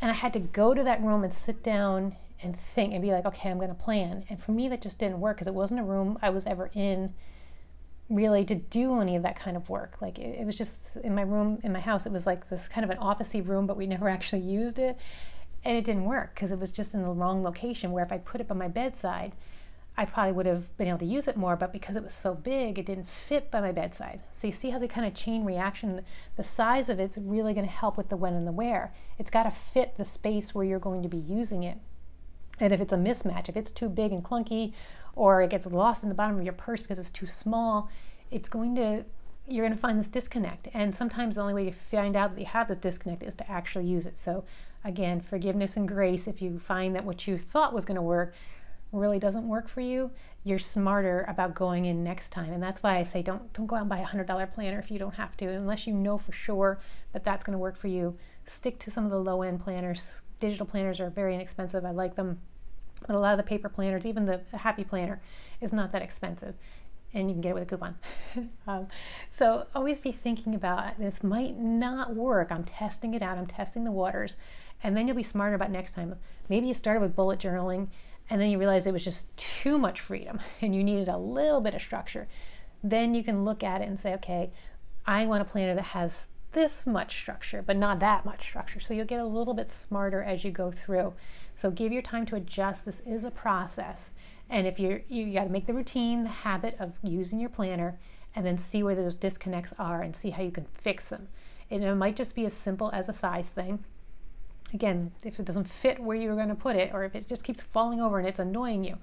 and 0.00 0.10
I 0.10 0.14
had 0.14 0.32
to 0.34 0.40
go 0.40 0.74
to 0.74 0.82
that 0.84 1.02
room 1.02 1.24
and 1.24 1.32
sit 1.32 1.62
down 1.62 2.16
and 2.42 2.58
think 2.58 2.92
and 2.92 3.00
be 3.00 3.12
like, 3.12 3.24
okay, 3.24 3.48
I'm 3.48 3.56
going 3.56 3.68
to 3.68 3.74
plan. 3.74 4.24
And 4.28 4.42
for 4.42 4.52
me, 4.52 4.68
that 4.68 4.82
just 4.82 4.98
didn't 4.98 5.20
work 5.20 5.36
because 5.36 5.46
it 5.46 5.54
wasn't 5.54 5.80
a 5.80 5.84
room 5.84 6.18
I 6.20 6.30
was 6.30 6.46
ever 6.46 6.70
in 6.74 7.14
really 8.08 8.44
to 8.44 8.54
do 8.54 9.00
any 9.00 9.16
of 9.16 9.22
that 9.22 9.36
kind 9.36 9.56
of 9.56 9.68
work. 9.68 10.00
Like 10.00 10.18
it, 10.18 10.40
it, 10.40 10.46
was 10.46 10.56
just 10.56 10.96
in 11.02 11.14
my 11.14 11.22
room, 11.22 11.58
in 11.62 11.72
my 11.72 11.80
house, 11.80 12.06
it 12.06 12.12
was 12.12 12.26
like 12.26 12.48
this 12.48 12.68
kind 12.68 12.84
of 12.84 12.90
an 12.90 12.98
officey 12.98 13.46
room, 13.46 13.66
but 13.66 13.76
we 13.76 13.86
never 13.94 14.08
actually 14.08 14.42
used 14.42 14.78
it. 14.78 14.96
And 15.64 15.76
it 15.76 15.84
didn't 15.84 16.04
work 16.04 16.34
because 16.34 16.52
it 16.52 16.60
was 16.60 16.70
just 16.70 16.94
in 16.94 17.02
the 17.02 17.08
wrong 17.08 17.42
location 17.42 17.90
where 17.90 18.04
if 18.04 18.12
I 18.12 18.18
put 18.18 18.40
it 18.40 18.46
by 18.46 18.54
my 18.54 18.68
bedside, 18.68 19.34
I 19.98 20.04
probably 20.04 20.32
would 20.32 20.46
have 20.46 20.76
been 20.76 20.88
able 20.88 20.98
to 20.98 21.06
use 21.06 21.26
it 21.26 21.36
more, 21.36 21.56
but 21.56 21.72
because 21.72 21.96
it 21.96 22.02
was 22.02 22.12
so 22.12 22.34
big, 22.34 22.78
it 22.78 22.84
didn't 22.84 23.08
fit 23.08 23.50
by 23.50 23.62
my 23.62 23.72
bedside. 23.72 24.20
So 24.32 24.46
you 24.46 24.52
see 24.52 24.70
how 24.70 24.78
the 24.78 24.86
kind 24.86 25.06
of 25.06 25.14
chain 25.14 25.44
reaction, 25.44 26.02
the 26.36 26.42
size 26.42 26.90
of 26.90 27.00
it's 27.00 27.16
really 27.16 27.54
going 27.54 27.66
to 27.66 27.72
help 27.72 27.96
with 27.96 28.10
the 28.10 28.16
when 28.16 28.34
and 28.34 28.46
the 28.46 28.52
where. 28.52 28.92
It's 29.18 29.30
got 29.30 29.44
to 29.44 29.50
fit 29.50 29.96
the 29.96 30.04
space 30.04 30.54
where 30.54 30.66
you're 30.66 30.78
going 30.78 31.02
to 31.02 31.08
be 31.08 31.16
using 31.16 31.62
it. 31.62 31.78
And 32.60 32.72
if 32.72 32.80
it's 32.80 32.92
a 32.92 32.96
mismatch, 32.96 33.48
if 33.48 33.56
it's 33.56 33.70
too 33.70 33.88
big 33.88 34.12
and 34.12 34.22
clunky, 34.22 34.74
or 35.16 35.42
it 35.42 35.50
gets 35.50 35.66
lost 35.66 36.02
in 36.02 36.08
the 36.08 36.14
bottom 36.14 36.38
of 36.38 36.44
your 36.44 36.52
purse 36.52 36.82
because 36.82 36.98
it's 36.98 37.10
too 37.10 37.26
small, 37.26 37.90
it's 38.30 38.48
going 38.48 38.76
to 38.76 39.04
you're 39.48 39.64
going 39.64 39.76
to 39.76 39.80
find 39.80 39.98
this 39.98 40.08
disconnect. 40.08 40.68
And 40.74 40.94
sometimes 40.94 41.36
the 41.36 41.40
only 41.40 41.54
way 41.54 41.64
to 41.66 41.72
find 41.72 42.16
out 42.16 42.34
that 42.34 42.40
you 42.40 42.46
have 42.46 42.68
this 42.68 42.78
disconnect 42.78 43.22
is 43.22 43.34
to 43.36 43.48
actually 43.50 43.86
use 43.86 44.04
it. 44.04 44.16
So 44.16 44.44
again, 44.84 45.20
forgiveness 45.20 45.76
and 45.76 45.86
grace. 45.86 46.26
If 46.26 46.42
you 46.42 46.58
find 46.58 46.94
that 46.96 47.04
what 47.04 47.26
you 47.26 47.38
thought 47.38 47.72
was 47.72 47.84
going 47.84 47.96
to 47.96 48.02
work 48.02 48.34
really 48.92 49.18
doesn't 49.18 49.46
work 49.46 49.68
for 49.68 49.80
you, 49.80 50.10
you're 50.42 50.58
smarter 50.58 51.24
about 51.28 51.54
going 51.54 51.84
in 51.84 52.02
next 52.02 52.30
time. 52.30 52.52
And 52.52 52.62
that's 52.62 52.82
why 52.82 52.96
I 52.96 53.02
say 53.02 53.22
don't 53.22 53.52
don't 53.52 53.66
go 53.66 53.76
out 53.76 53.82
and 53.82 53.88
buy 53.88 53.98
a 53.98 54.04
hundred 54.04 54.26
dollar 54.26 54.46
planner 54.46 54.78
if 54.78 54.90
you 54.90 54.98
don't 54.98 55.14
have 55.14 55.36
to, 55.38 55.46
unless 55.46 55.86
you 55.86 55.92
know 55.92 56.18
for 56.18 56.32
sure 56.32 56.80
that 57.12 57.24
that's 57.24 57.44
going 57.44 57.52
to 57.52 57.58
work 57.58 57.76
for 57.76 57.88
you. 57.88 58.16
Stick 58.46 58.78
to 58.80 58.90
some 58.90 59.04
of 59.04 59.10
the 59.10 59.18
low 59.18 59.42
end 59.42 59.62
planners. 59.62 60.22
Digital 60.40 60.66
planners 60.66 61.00
are 61.00 61.10
very 61.10 61.34
inexpensive. 61.34 61.84
I 61.84 61.90
like 61.90 62.16
them. 62.16 62.40
But 63.06 63.14
a 63.14 63.18
lot 63.18 63.32
of 63.32 63.36
the 63.36 63.42
paper 63.42 63.68
planners, 63.68 64.06
even 64.06 64.26
the 64.26 64.40
Happy 64.52 64.84
Planner, 64.84 65.20
is 65.60 65.72
not 65.72 65.92
that 65.92 66.02
expensive. 66.02 66.54
And 67.12 67.28
you 67.28 67.34
can 67.34 67.40
get 67.40 67.50
it 67.50 67.54
with 67.54 67.62
a 67.62 67.66
coupon. 67.66 67.96
um, 68.66 68.88
so 69.30 69.66
always 69.74 70.00
be 70.00 70.12
thinking 70.12 70.54
about 70.54 70.98
this 70.98 71.22
might 71.22 71.58
not 71.58 72.14
work. 72.14 72.50
I'm 72.50 72.64
testing 72.64 73.14
it 73.14 73.22
out, 73.22 73.38
I'm 73.38 73.46
testing 73.46 73.84
the 73.84 73.92
waters. 73.92 74.36
And 74.82 74.96
then 74.96 75.06
you'll 75.06 75.16
be 75.16 75.22
smarter 75.22 75.54
about 75.54 75.70
next 75.70 75.92
time. 75.92 76.14
Maybe 76.48 76.66
you 76.66 76.74
started 76.74 77.00
with 77.00 77.16
bullet 77.16 77.38
journaling 77.38 77.88
and 78.28 78.40
then 78.40 78.50
you 78.50 78.58
realized 78.58 78.86
it 78.86 78.92
was 78.92 79.04
just 79.04 79.34
too 79.36 79.78
much 79.78 80.00
freedom 80.00 80.40
and 80.60 80.74
you 80.74 80.82
needed 80.82 81.08
a 81.08 81.18
little 81.18 81.60
bit 81.60 81.74
of 81.74 81.80
structure. 81.80 82.28
Then 82.82 83.14
you 83.14 83.22
can 83.22 83.44
look 83.44 83.62
at 83.62 83.80
it 83.80 83.88
and 83.88 83.98
say, 83.98 84.12
okay, 84.14 84.50
I 85.06 85.26
want 85.26 85.42
a 85.42 85.44
planner 85.44 85.74
that 85.74 85.84
has 85.84 86.28
this 86.52 86.86
much 86.86 87.16
structure, 87.16 87.62
but 87.62 87.76
not 87.76 88.00
that 88.00 88.24
much 88.24 88.42
structure. 88.42 88.80
So 88.80 88.94
you'll 88.94 89.06
get 89.06 89.20
a 89.20 89.24
little 89.24 89.54
bit 89.54 89.70
smarter 89.70 90.22
as 90.22 90.44
you 90.44 90.50
go 90.50 90.70
through. 90.70 91.14
So 91.56 91.70
give 91.70 91.90
your 91.90 92.02
time 92.02 92.26
to 92.26 92.36
adjust. 92.36 92.84
This 92.84 93.00
is 93.06 93.24
a 93.24 93.30
process. 93.30 94.12
And 94.48 94.66
if 94.66 94.78
you're, 94.78 95.00
you 95.08 95.32
got 95.32 95.44
to 95.44 95.50
make 95.50 95.66
the 95.66 95.74
routine, 95.74 96.22
the 96.22 96.28
habit 96.28 96.76
of 96.78 96.92
using 97.02 97.40
your 97.40 97.48
planner, 97.48 97.98
and 98.34 98.44
then 98.44 98.58
see 98.58 98.82
where 98.82 98.94
those 98.94 99.14
disconnects 99.14 99.72
are 99.78 100.02
and 100.02 100.14
see 100.14 100.30
how 100.30 100.42
you 100.42 100.50
can 100.50 100.66
fix 100.74 101.08
them. 101.08 101.28
And 101.70 101.82
it 101.82 101.94
might 101.94 102.14
just 102.14 102.34
be 102.34 102.44
as 102.44 102.52
simple 102.52 102.90
as 102.92 103.08
a 103.08 103.14
size 103.14 103.48
thing. 103.48 103.82
Again, 104.74 105.12
if 105.24 105.40
it 105.40 105.46
doesn't 105.46 105.68
fit 105.68 105.98
where 105.98 106.16
you're 106.16 106.36
going 106.36 106.48
to 106.48 106.54
put 106.54 106.76
it, 106.76 106.92
or 106.92 107.04
if 107.04 107.14
it 107.14 107.26
just 107.26 107.42
keeps 107.42 107.62
falling 107.62 108.00
over 108.00 108.18
and 108.18 108.28
it's 108.28 108.38
annoying 108.38 108.84
you, 108.84 108.98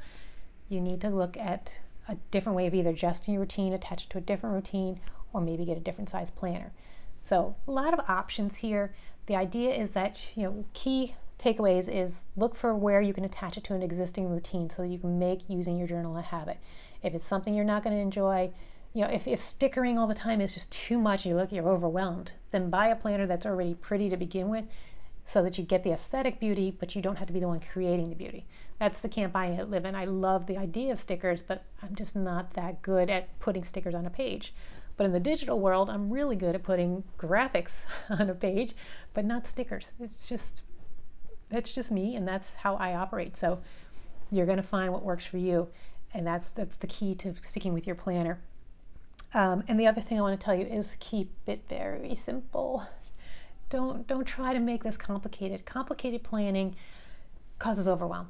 you 0.70 0.80
need 0.80 1.02
to 1.02 1.10
look 1.10 1.36
at 1.36 1.74
a 2.08 2.16
different 2.32 2.56
way 2.56 2.68
of 2.68 2.76
either 2.76 2.92
adjusting 2.92 3.34
your 3.34 3.42
routine, 3.42 3.74
attach 3.74 4.04
it 4.04 4.10
to 4.12 4.20
a 4.20 4.22
different 4.22 4.54
routine, 4.56 5.00
or 5.34 5.42
maybe 5.42 5.66
get 5.66 5.78
a 5.78 5.82
different 5.82 6.10
size 6.10 6.30
planner. 6.30 6.72
So 7.24 7.56
a 7.68 7.72
lot 7.72 7.94
of 7.94 8.02
options 8.08 8.58
here. 8.58 8.94
The 9.26 9.36
idea 9.36 9.74
is 9.74 9.92
that, 9.92 10.32
you 10.36 10.44
know, 10.44 10.66
key 10.74 11.16
takeaways 11.44 11.94
is 11.94 12.24
look 12.36 12.56
for 12.56 12.74
where 12.74 13.02
you 13.02 13.14
can 13.14 13.26
attach 13.26 13.58
it 13.58 13.64
to 13.66 13.74
an 13.74 13.84
existing 13.84 14.30
routine 14.30 14.70
so 14.70 14.84
you 14.84 14.98
can 14.98 15.20
make 15.20 15.42
using 15.48 15.78
your 15.78 15.88
journal 15.88 16.18
a 16.18 16.22
habit. 16.22 16.58
If 17.02 17.14
it's 17.14 17.28
something 17.28 17.54
you're 17.54 17.66
not 17.66 17.84
going 17.84 17.96
to 17.96 18.02
enjoy, 18.02 18.52
you 18.94 19.02
know, 19.02 19.10
if, 19.10 19.28
if 19.28 19.40
stickering 19.40 19.98
all 19.98 20.08
the 20.08 20.14
time 20.14 20.40
is 20.40 20.54
just 20.54 20.72
too 20.72 20.98
much, 20.98 21.26
you 21.26 21.36
look, 21.36 21.52
you're 21.52 21.68
overwhelmed, 21.68 22.34
then 22.52 22.70
buy 22.70 22.88
a 22.88 22.96
planner 22.96 23.28
that's 23.28 23.46
already 23.46 23.74
pretty 23.74 24.10
to 24.10 24.18
begin 24.18 24.50
with 24.50 24.66
so 25.26 25.42
that 25.42 25.58
you 25.58 25.64
get 25.64 25.84
the 25.84 25.92
aesthetic 25.92 26.40
beauty, 26.40 26.76
but 26.78 26.96
you 26.96 27.02
don't 27.02 27.18
have 27.18 27.28
to 27.28 27.34
be 27.34 27.40
the 27.40 27.48
one 27.48 27.60
creating 27.60 28.10
the 28.10 28.16
beauty. 28.16 28.46
That's 28.80 29.00
the 29.00 29.10
camp 29.10 29.36
I 29.36 29.62
live 29.64 29.86
in. 29.86 29.96
I 29.96 30.06
love 30.06 30.48
the 30.48 30.58
idea 30.58 30.92
of 30.92 31.00
stickers, 31.00 31.42
but 31.42 31.64
I'm 31.82 31.96
just 31.96 32.16
not 32.16 32.54
that 32.54 32.82
good 32.82 33.10
at 33.10 33.40
putting 33.40 33.64
stickers 33.64 33.96
on 33.96 34.06
a 34.06 34.10
page. 34.10 34.54
But 34.96 35.06
in 35.06 35.14
the 35.14 35.20
digital 35.20 35.60
world, 35.60 35.90
I'm 35.90 36.12
really 36.12 36.36
good 36.36 36.56
at 36.56 36.64
putting 36.64 37.04
graphics 37.18 37.82
on 38.10 38.30
a 38.30 38.36
page, 38.36 38.76
but 39.14 39.26
not 39.26 39.48
stickers. 39.48 39.92
It's 40.00 40.28
just, 40.28 40.62
it's 41.56 41.72
just 41.72 41.92
me, 41.92 42.16
and 42.16 42.28
that's 42.28 42.54
how 42.56 42.76
I 42.76 42.96
operate. 42.96 43.38
So 43.38 43.60
you're 44.32 44.46
going 44.46 44.58
to 44.58 44.64
find 44.64 44.92
what 44.92 45.04
works 45.04 45.26
for 45.26 45.38
you, 45.38 45.70
and 46.14 46.26
that's 46.26 46.50
that's 46.50 46.76
the 46.78 46.88
key 46.88 47.16
to 47.16 47.36
sticking 47.42 47.74
with 47.74 47.88
your 47.88 47.96
planner. 47.96 48.40
Um, 49.34 49.64
and 49.68 49.80
the 49.80 49.88
other 49.88 50.02
thing 50.02 50.20
I 50.20 50.22
want 50.22 50.40
to 50.40 50.44
tell 50.44 50.56
you 50.56 50.66
is 50.66 50.96
keep 51.00 51.32
it 51.48 51.64
very 51.68 52.16
simple. 52.16 52.84
Don't 53.70 54.08
don't 54.08 54.26
try 54.26 54.54
to 54.54 54.60
make 54.60 54.84
this 54.84 54.98
complicated. 54.98 55.66
Complicated 55.66 56.24
planning 56.24 56.76
causes 57.60 57.88
overwhelm, 57.88 58.30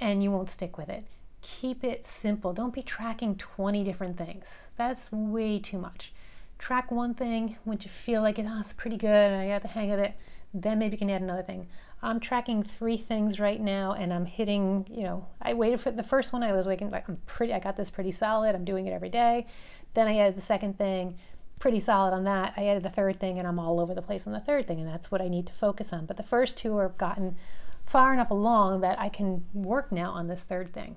and 0.00 0.22
you 0.22 0.30
won't 0.30 0.50
stick 0.50 0.78
with 0.78 0.88
it 0.88 1.04
keep 1.40 1.84
it 1.84 2.04
simple. 2.04 2.52
Don't 2.52 2.74
be 2.74 2.82
tracking 2.82 3.36
20 3.36 3.84
different 3.84 4.16
things. 4.16 4.68
That's 4.76 5.10
way 5.12 5.58
too 5.58 5.78
much. 5.78 6.12
Track 6.58 6.90
one 6.90 7.14
thing 7.14 7.56
once 7.64 7.84
you 7.84 7.90
feel 7.90 8.22
like 8.22 8.38
it, 8.38 8.46
oh, 8.48 8.60
it's 8.60 8.72
pretty 8.72 8.96
good 8.96 9.08
and 9.08 9.40
I 9.40 9.48
got 9.48 9.62
the 9.62 9.68
hang 9.68 9.92
of 9.92 10.00
it. 10.00 10.14
Then 10.54 10.78
maybe 10.78 10.94
you 10.94 10.98
can 10.98 11.10
add 11.10 11.22
another 11.22 11.42
thing. 11.42 11.68
I'm 12.02 12.20
tracking 12.20 12.62
three 12.62 12.96
things 12.96 13.40
right 13.40 13.60
now 13.60 13.92
and 13.92 14.12
I'm 14.12 14.24
hitting, 14.24 14.86
you 14.88 15.02
know, 15.02 15.26
I 15.42 15.54
waited 15.54 15.80
for 15.80 15.90
the 15.90 16.02
first 16.02 16.32
one 16.32 16.42
I 16.42 16.52
was 16.52 16.66
waking 16.66 16.90
like 16.90 17.08
I'm 17.08 17.18
pretty 17.26 17.52
I 17.52 17.58
got 17.58 17.76
this 17.76 17.90
pretty 17.90 18.12
solid. 18.12 18.54
I'm 18.54 18.64
doing 18.64 18.86
it 18.86 18.92
every 18.92 19.08
day. 19.08 19.46
Then 19.94 20.06
I 20.06 20.16
added 20.18 20.36
the 20.36 20.42
second 20.42 20.78
thing, 20.78 21.18
pretty 21.58 21.80
solid 21.80 22.14
on 22.14 22.24
that. 22.24 22.54
I 22.56 22.66
added 22.66 22.82
the 22.82 22.90
third 22.90 23.18
thing 23.18 23.38
and 23.38 23.48
I'm 23.48 23.58
all 23.58 23.80
over 23.80 23.94
the 23.94 24.02
place 24.02 24.26
on 24.26 24.32
the 24.32 24.40
third 24.40 24.66
thing 24.66 24.80
and 24.80 24.88
that's 24.88 25.10
what 25.10 25.20
I 25.20 25.28
need 25.28 25.46
to 25.46 25.52
focus 25.52 25.92
on. 25.92 26.06
But 26.06 26.16
the 26.16 26.22
first 26.22 26.56
two 26.56 26.76
have 26.78 26.96
gotten 26.98 27.36
far 27.84 28.12
enough 28.14 28.30
along 28.30 28.80
that 28.82 29.00
I 29.00 29.08
can 29.08 29.44
work 29.52 29.90
now 29.90 30.12
on 30.12 30.28
this 30.28 30.42
third 30.42 30.72
thing 30.72 30.96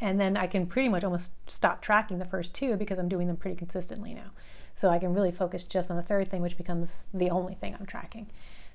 and 0.00 0.18
then 0.18 0.36
I 0.36 0.46
can 0.46 0.66
pretty 0.66 0.88
much 0.88 1.04
almost 1.04 1.30
stop 1.46 1.82
tracking 1.82 2.18
the 2.18 2.24
first 2.24 2.54
two 2.54 2.76
because 2.76 2.98
I'm 2.98 3.08
doing 3.08 3.26
them 3.26 3.36
pretty 3.36 3.56
consistently 3.56 4.14
now. 4.14 4.30
So 4.74 4.88
I 4.88 4.98
can 4.98 5.14
really 5.14 5.32
focus 5.32 5.62
just 5.62 5.90
on 5.90 5.96
the 5.96 6.02
third 6.02 6.30
thing, 6.30 6.42
which 6.42 6.56
becomes 6.56 7.04
the 7.12 7.30
only 7.30 7.54
thing 7.54 7.76
I'm 7.78 7.86
tracking. 7.86 8.28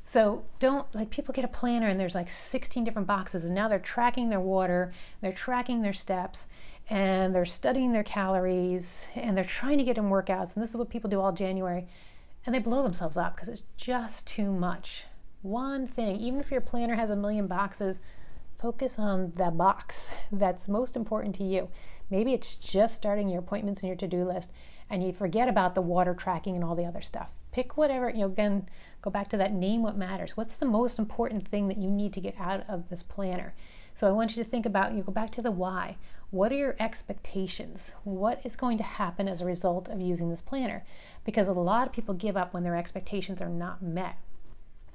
So 0.03 0.43
don't 0.59 0.93
like 0.93 1.09
people 1.09 1.33
get 1.33 1.43
a 1.43 1.49
planner 1.49 1.87
and 1.87 1.99
there's 1.99 2.13
like 2.13 2.29
16 2.29 2.83
different 2.83 3.07
boxes, 3.07 3.43
and 3.43 3.55
now 3.55 3.67
they're 3.67 3.79
tracking 3.79 4.29
their 4.29 4.39
water, 4.39 4.93
they're 5.21 5.33
tracking 5.33 5.81
their 5.81 5.93
steps, 5.93 6.45
and 6.89 7.33
they're 7.33 7.45
studying 7.45 7.91
their 7.91 8.03
calories, 8.03 9.07
and 9.15 9.35
they're 9.35 9.43
trying 9.43 9.79
to 9.79 9.83
get 9.83 9.97
in 9.97 10.05
workouts. 10.05 10.53
And 10.53 10.61
this 10.61 10.69
is 10.69 10.77
what 10.77 10.91
people 10.91 11.09
do 11.09 11.19
all 11.19 11.31
January, 11.31 11.87
and 12.45 12.53
they 12.53 12.59
blow 12.59 12.83
themselves 12.83 13.17
up 13.17 13.35
because 13.35 13.49
it's 13.49 13.63
just 13.77 14.27
too 14.27 14.51
much. 14.51 15.05
One 15.41 15.87
thing, 15.87 16.17
even 16.17 16.39
if 16.39 16.51
your 16.51 16.61
planner 16.61 16.95
has 16.95 17.09
a 17.09 17.15
million 17.15 17.47
boxes, 17.47 17.99
focus 18.59 18.99
on 18.99 19.33
the 19.35 19.49
box 19.49 20.11
that's 20.31 20.67
most 20.67 20.95
important 20.95 21.33
to 21.35 21.43
you. 21.43 21.69
Maybe 22.11 22.33
it's 22.33 22.53
just 22.53 22.95
starting 22.95 23.27
your 23.27 23.39
appointments 23.39 23.81
and 23.81 23.87
your 23.87 23.97
to 23.97 24.07
do 24.07 24.23
list, 24.23 24.51
and 24.89 25.03
you 25.03 25.11
forget 25.11 25.47
about 25.47 25.75
the 25.75 25.81
water 25.81 26.13
tracking 26.13 26.55
and 26.55 26.63
all 26.63 26.75
the 26.75 26.85
other 26.85 27.01
stuff. 27.01 27.39
Pick 27.51 27.77
whatever, 27.77 28.09
you 28.09 28.19
know, 28.19 28.25
again, 28.25 28.67
go 29.01 29.09
back 29.09 29.29
to 29.29 29.37
that 29.37 29.53
name 29.53 29.81
what 29.81 29.97
matters. 29.97 30.35
What's 30.35 30.55
the 30.55 30.65
most 30.65 30.99
important 30.99 31.47
thing 31.47 31.67
that 31.67 31.77
you 31.77 31.89
need 31.89 32.13
to 32.13 32.21
get 32.21 32.35
out 32.39 32.63
of 32.69 32.89
this 32.89 33.03
planner? 33.03 33.53
So 33.95 34.07
I 34.07 34.11
want 34.11 34.35
you 34.35 34.43
to 34.43 34.49
think 34.49 34.65
about, 34.65 34.93
you 34.93 35.03
go 35.03 35.11
back 35.11 35.31
to 35.31 35.41
the 35.41 35.51
why. 35.51 35.97
What 36.29 36.51
are 36.51 36.57
your 36.57 36.75
expectations? 36.79 37.93
What 38.03 38.41
is 38.43 38.57
going 38.57 38.77
to 38.79 38.83
happen 38.83 39.29
as 39.29 39.39
a 39.39 39.45
result 39.45 39.87
of 39.87 40.01
using 40.01 40.29
this 40.29 40.41
planner? 40.41 40.83
Because 41.23 41.47
a 41.47 41.53
lot 41.53 41.87
of 41.87 41.93
people 41.93 42.13
give 42.13 42.35
up 42.35 42.53
when 42.53 42.63
their 42.63 42.75
expectations 42.75 43.41
are 43.41 43.49
not 43.49 43.81
met. 43.81 44.17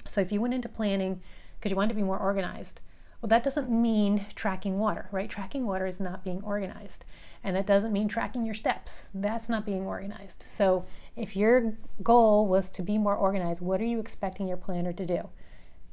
So 0.06 0.20
if 0.20 0.30
you 0.30 0.40
went 0.40 0.54
into 0.54 0.68
planning 0.68 1.23
because 1.59 1.70
you 1.70 1.76
wanted 1.76 1.90
to 1.90 1.94
be 1.94 2.02
more 2.02 2.18
organized, 2.18 2.80
well, 3.21 3.29
that 3.29 3.43
doesn't 3.43 3.71
mean 3.71 4.25
tracking 4.35 4.79
water, 4.79 5.09
right? 5.12 5.29
Tracking 5.29 5.67
water 5.67 5.87
is 5.87 6.00
not 6.00 6.25
being 6.25 6.43
organized. 6.43 7.05
And 7.45 7.55
that 7.55 7.67
doesn't 7.67 7.93
mean 7.93 8.09
tracking 8.09 8.45
your 8.45 8.55
steps. 8.55 9.11
That's 9.12 9.49
not 9.49 9.67
being 9.67 9.87
organized. 9.87 10.43
So 10.43 10.87
if 11.17 11.37
your 11.37 11.75
goal 12.03 12.47
was 12.47 12.71
to 12.71 12.83
be 12.83 12.97
more 12.97 13.15
organized, 13.15 13.61
what 13.61 13.81
are 13.81 13.85
you 13.85 14.00
expecting 14.00 14.49
your 14.49 14.57
planner 14.57 14.93
to 14.95 15.05
do? 15.05 15.29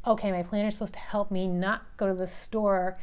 Okay, 0.06 0.32
my 0.32 0.44
planner 0.44 0.70
is 0.70 0.76
supposed 0.76 0.94
to 0.94 1.00
help 1.00 1.30
me 1.30 1.48
not 1.48 1.86
go 1.98 2.08
to 2.08 2.14
the 2.14 2.28
store 2.28 2.98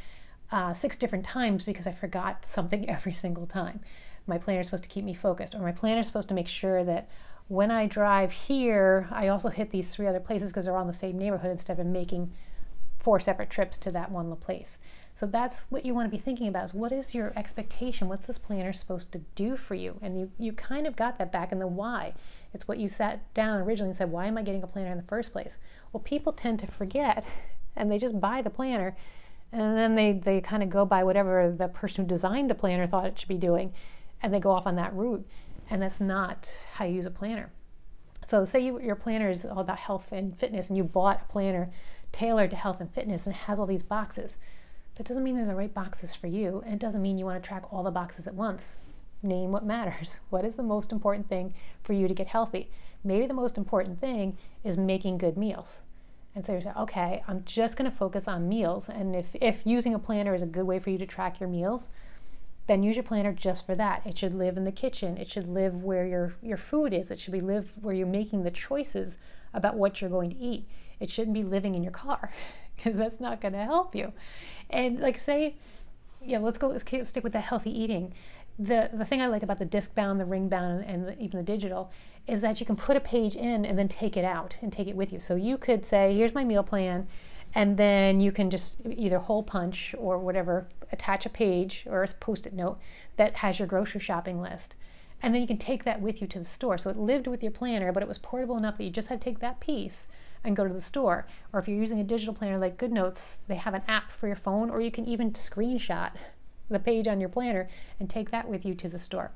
uh, 0.51 0.73
six 0.73 0.97
different 0.97 1.25
times 1.25 1.65
because 1.65 1.87
I 1.87 1.93
forgot 1.93 2.47
something 2.47 2.89
every 2.89 3.13
single 3.13 3.47
time. 3.47 3.81
My 4.27 4.39
planner 4.39 4.61
is 4.61 4.69
supposed 4.69 4.85
to 4.85 4.89
keep 4.89 5.05
me 5.05 5.13
focused, 5.13 5.55
or 5.55 5.59
my 5.59 5.73
planner 5.73 6.01
is 6.01 6.07
supposed 6.07 6.29
to 6.29 6.35
make 6.35 6.49
sure 6.49 6.83
that 6.85 7.11
when 7.49 7.71
I 7.71 7.87
drive 7.87 8.33
here, 8.33 9.07
I 9.11 9.29
also 9.29 9.51
hit 9.51 9.71
these 9.71 9.91
three 9.91 10.07
other 10.07 10.21
places 10.21 10.51
because 10.51 10.65
they're 10.65 10.75
all 10.75 10.81
in 10.81 10.87
the 10.87 10.95
same 10.95 11.19
neighborhood 11.19 11.51
instead 11.51 11.79
of 11.79 11.85
making 11.85 12.33
four 13.05 13.21
separate 13.21 13.51
trips 13.51 13.77
to 13.79 13.91
that 13.93 14.11
one 14.11 14.35
place. 14.37 14.79
So 15.15 15.27
that's 15.27 15.67
what 15.69 15.85
you 15.85 15.95
want 15.95 16.11
to 16.11 16.17
be 16.17 16.21
thinking 16.21 16.49
about 16.49 16.65
is 16.65 16.75
what 16.75 16.91
is 16.91 17.15
your 17.15 17.33
expectation? 17.37 18.09
What's 18.09 18.27
this 18.27 18.39
planner 18.39 18.73
supposed 18.73 19.13
to 19.13 19.21
do 19.37 19.57
for 19.57 19.75
you? 19.75 19.99
And 20.03 20.19
you, 20.19 20.31
you 20.39 20.53
kind 20.53 20.87
of 20.87 20.97
got 20.97 21.19
that 21.19 21.31
back 21.31 21.53
in 21.53 21.61
the 21.61 21.67
why. 21.69 22.15
It's 22.53 22.67
what 22.67 22.79
you 22.79 22.89
sat 22.89 23.33
down 23.35 23.61
originally 23.61 23.91
and 23.91 23.97
said, 23.97 24.11
why 24.11 24.27
am 24.27 24.39
I 24.39 24.43
getting 24.43 24.63
a 24.63 24.67
planner 24.67 24.91
in 24.91 24.97
the 24.97 25.05
first 25.05 25.33
place? 25.33 25.59
Well, 25.93 26.01
people 26.01 26.33
tend 26.33 26.59
to 26.61 26.67
forget 26.67 27.25
and 27.77 27.91
they 27.91 27.99
just 27.99 28.19
buy 28.19 28.43
the 28.43 28.51
planner 28.51 28.97
and 29.53 29.77
then 29.77 29.95
they, 29.95 30.13
they 30.13 30.41
kind 30.41 30.65
of 30.65 30.71
go 30.71 30.85
by 30.85 31.05
whatever 31.05 31.55
the 31.57 31.69
person 31.69 32.05
who 32.05 32.09
designed 32.09 32.51
the 32.51 32.57
planner 32.57 32.87
thought 32.87 33.07
it 33.07 33.19
should 33.19 33.29
be 33.29 33.37
doing 33.37 33.73
and 34.21 34.35
they 34.35 34.41
go 34.41 34.51
off 34.51 34.67
on 34.67 34.77
that 34.77 34.95
route. 34.95 35.25
And 35.71 35.83
that's 35.83 36.01
not 36.01 36.67
how 36.73 36.87
you 36.87 36.97
use 36.97 37.07
a 37.07 37.11
planner. 37.11 37.51
So 38.27 38.45
say 38.45 38.61
you, 38.61 38.81
your 38.81 38.97
planner 38.97 39.31
is 39.31 39.45
all 39.45 39.61
about 39.61 39.79
health 39.79 40.11
and 40.11 40.37
fitness 40.37 40.69
and 40.69 40.77
you 40.77 40.83
bought 40.83 41.23
a 41.29 41.33
planner 41.33 41.71
tailored 42.15 42.51
to 42.51 42.57
health 42.57 42.81
and 42.81 42.91
fitness 42.91 43.27
and 43.27 43.35
has 43.35 43.59
all 43.59 43.67
these 43.67 43.83
boxes. 43.83 44.37
That 44.95 45.07
doesn't 45.07 45.25
mean 45.25 45.37
they're 45.37 45.47
the 45.47 45.57
right 45.57 45.75
boxes 45.75 46.15
for 46.15 46.29
you, 46.29 46.63
and 46.65 46.75
it 46.75 46.79
doesn't 46.79 47.03
mean 47.03 47.19
you 47.19 47.25
want 47.25 47.43
to 47.43 47.47
track 47.47 47.65
all 47.73 47.83
the 47.83 47.91
boxes 47.91 48.29
at 48.29 48.35
once. 48.35 48.77
Name 49.21 49.51
what 49.51 49.65
matters. 49.67 50.19
What 50.31 50.45
is 50.45 50.55
the 50.55 50.63
most 50.63 50.93
important 50.93 51.29
thing 51.29 51.55
for 51.83 51.93
you 51.93 52.07
to 52.07 52.15
get 52.15 52.29
healthy? 52.29 52.71
Maybe 53.03 53.27
the 53.27 53.35
most 53.35 53.59
important 53.59 54.01
thing 54.01 54.39
is 54.63 54.79
making 54.79 55.19
good 55.19 55.37
meals. 55.37 55.81
And 56.37 56.47
so 56.47 56.55
you 56.55 56.61
say, 56.61 56.73
okay, 56.77 57.25
I'm 57.27 57.43
just 57.45 57.77
going 57.77 57.91
to 57.91 57.97
focus 57.97 58.29
on 58.29 58.49
meals. 58.49 58.89
And 58.89 59.17
if, 59.17 59.35
if 59.41 59.67
using 59.67 59.93
a 59.93 59.99
planner 59.99 60.35
is 60.35 60.43
a 60.43 60.47
good 60.47 60.67
way 60.67 60.79
for 60.79 60.91
you 60.91 60.99
to 60.99 61.07
track 61.07 61.41
your 61.41 61.49
meals, 61.49 61.89
then 62.67 62.83
use 62.83 62.97
your 62.97 63.03
planner 63.03 63.33
just 63.33 63.67
for 63.67 63.75
that. 63.75 64.03
It 64.07 64.17
should 64.17 64.35
live 64.35 64.57
in 64.57 64.65
the 64.65 64.73
kitchen. 64.73 65.19
It 65.19 65.31
should 65.31 65.49
live 65.49 65.83
where 65.83 66.07
your, 66.07 66.35
your 66.43 66.57
food 66.57 66.95
is. 66.95 67.11
It 67.11 67.21
should 67.21 67.33
be 67.33 67.41
live 67.41 67.73
where 67.81 67.95
you're 67.95 68.07
making 68.07 68.43
the 68.43 68.51
choices 68.51 69.19
about 69.53 69.77
what 69.77 70.01
you're 70.01 70.11
going 70.11 70.31
to 70.31 70.37
eat. 70.37 70.67
It 70.99 71.11
shouldn't 71.11 71.35
be 71.35 71.45
living 71.45 71.75
in 71.75 71.83
your 71.83 71.93
car 71.93 72.33
because 72.77 72.97
that's 72.99 73.21
not 73.21 73.41
going 73.41 73.53
to 73.53 73.65
help 73.65 73.95
you. 73.95 74.13
And 74.71 75.01
like 75.01 75.19
say, 75.19 75.57
yeah, 76.23 76.39
let's 76.39 76.59
go 76.59 76.69
let's 76.69 77.09
stick 77.09 77.23
with 77.25 77.33
the 77.33 77.41
healthy 77.41 77.71
eating. 77.71 78.15
The 78.59 78.89
the 78.93 79.05
thing 79.05 79.21
I 79.21 79.27
like 79.27 79.43
about 79.43 79.59
the 79.59 79.65
disc 79.65 79.95
bound, 79.95 80.21
the 80.21 80.25
ring 80.25 80.49
bound, 80.49 80.85
and 80.85 81.09
the, 81.09 81.21
even 81.21 81.39
the 81.39 81.45
digital 81.45 81.91
is 82.27 82.41
that 82.41 82.61
you 82.61 82.67
can 82.67 82.77
put 82.77 82.97
a 82.97 83.01
page 83.01 83.37
in 83.37 83.65
and 83.65 83.79
then 83.79 83.89
take 83.89 84.17
it 84.17 84.25
out 84.25 84.57
and 84.63 84.73
take 84.73 84.89
it 84.89 84.97
with 84.97 85.13
you. 85.13 85.21
So 85.21 85.35
you 85.35 85.59
could 85.59 85.85
say, 85.85 86.15
here's 86.15 86.35
my 86.35 86.45
meal 86.45 86.63
plan, 86.63 87.07
and 87.55 87.77
then 87.77 88.21
you 88.21 88.33
can 88.33 88.51
just 88.51 88.79
either 88.97 89.19
hole 89.19 89.43
punch 89.43 89.95
or 89.99 90.19
whatever, 90.19 90.69
attach 90.91 91.25
a 91.25 91.31
page 91.31 91.85
or 91.89 92.03
a 92.03 92.09
post-it 92.09 92.53
note 92.53 92.79
that 93.17 93.37
has 93.37 93.59
your 93.59 93.69
grocery 93.69 94.01
shopping 94.01 94.41
list. 94.41 94.77
And 95.23 95.35
then 95.35 95.41
you 95.41 95.49
can 95.49 95.57
take 95.57 95.85
that 95.85 96.03
with 96.03 96.21
you 96.21 96.27
to 96.29 96.41
the 96.41 96.45
store. 96.45 96.77
So 96.77 96.91
it 96.91 96.99
lived 96.99 97.27
with 97.27 97.43
your 97.43 97.53
planner, 97.53 97.93
but 97.93 98.03
it 98.03 98.09
was 98.09 98.19
portable 98.19 98.59
enough 98.59 98.77
that 98.77 98.85
you 98.85 98.91
just 98.91 99.09
had 99.09 99.21
to 99.21 99.25
take 99.25 99.39
that 99.39 99.61
piece 99.61 100.07
and 100.43 100.57
go 100.57 100.67
to 100.67 100.75
the 100.75 100.83
store. 100.83 101.27
Or 101.53 101.61
if 101.61 101.67
you're 101.67 101.79
using 101.79 102.01
a 102.01 102.05
digital 102.05 102.35
planner 102.35 102.59
like 102.59 102.77
GoodNotes, 102.77 103.39
they 103.49 103.55
have 103.55 103.73
an 103.73 103.83
app 103.89 104.11
for 104.11 104.27
your 104.27 104.37
phone, 104.37 104.69
or 104.69 104.83
you 104.83 104.91
can 104.91 105.07
even 105.07 105.33
screenshot 105.33 106.11
the 106.69 106.79
page 106.79 107.09
on 107.09 107.21
your 107.21 107.31
planner 107.31 107.69
and 107.99 108.11
take 108.11 108.31
that 108.31 108.49
with 108.49 108.67
you 108.67 108.75
to 108.75 108.89
the 108.89 108.99
store. 108.99 109.31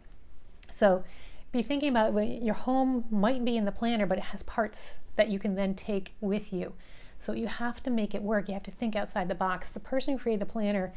So 0.70 1.04
be 1.52 1.62
thinking 1.62 1.88
about 1.88 2.12
your 2.42 2.54
home 2.54 3.04
might 3.10 3.42
be 3.44 3.56
in 3.56 3.64
the 3.64 3.72
planner, 3.72 4.04
but 4.04 4.18
it 4.18 4.24
has 4.24 4.42
parts 4.42 4.96
that 5.16 5.30
you 5.30 5.38
can 5.38 5.54
then 5.54 5.74
take 5.74 6.14
with 6.20 6.52
you. 6.52 6.74
So 7.18 7.32
you 7.32 7.46
have 7.46 7.82
to 7.82 7.90
make 7.90 8.14
it 8.14 8.22
work. 8.22 8.48
You 8.48 8.54
have 8.54 8.62
to 8.64 8.70
think 8.70 8.94
outside 8.94 9.28
the 9.28 9.34
box. 9.34 9.70
The 9.70 9.80
person 9.80 10.14
who 10.14 10.20
created 10.20 10.40
the 10.40 10.52
planner 10.52 10.92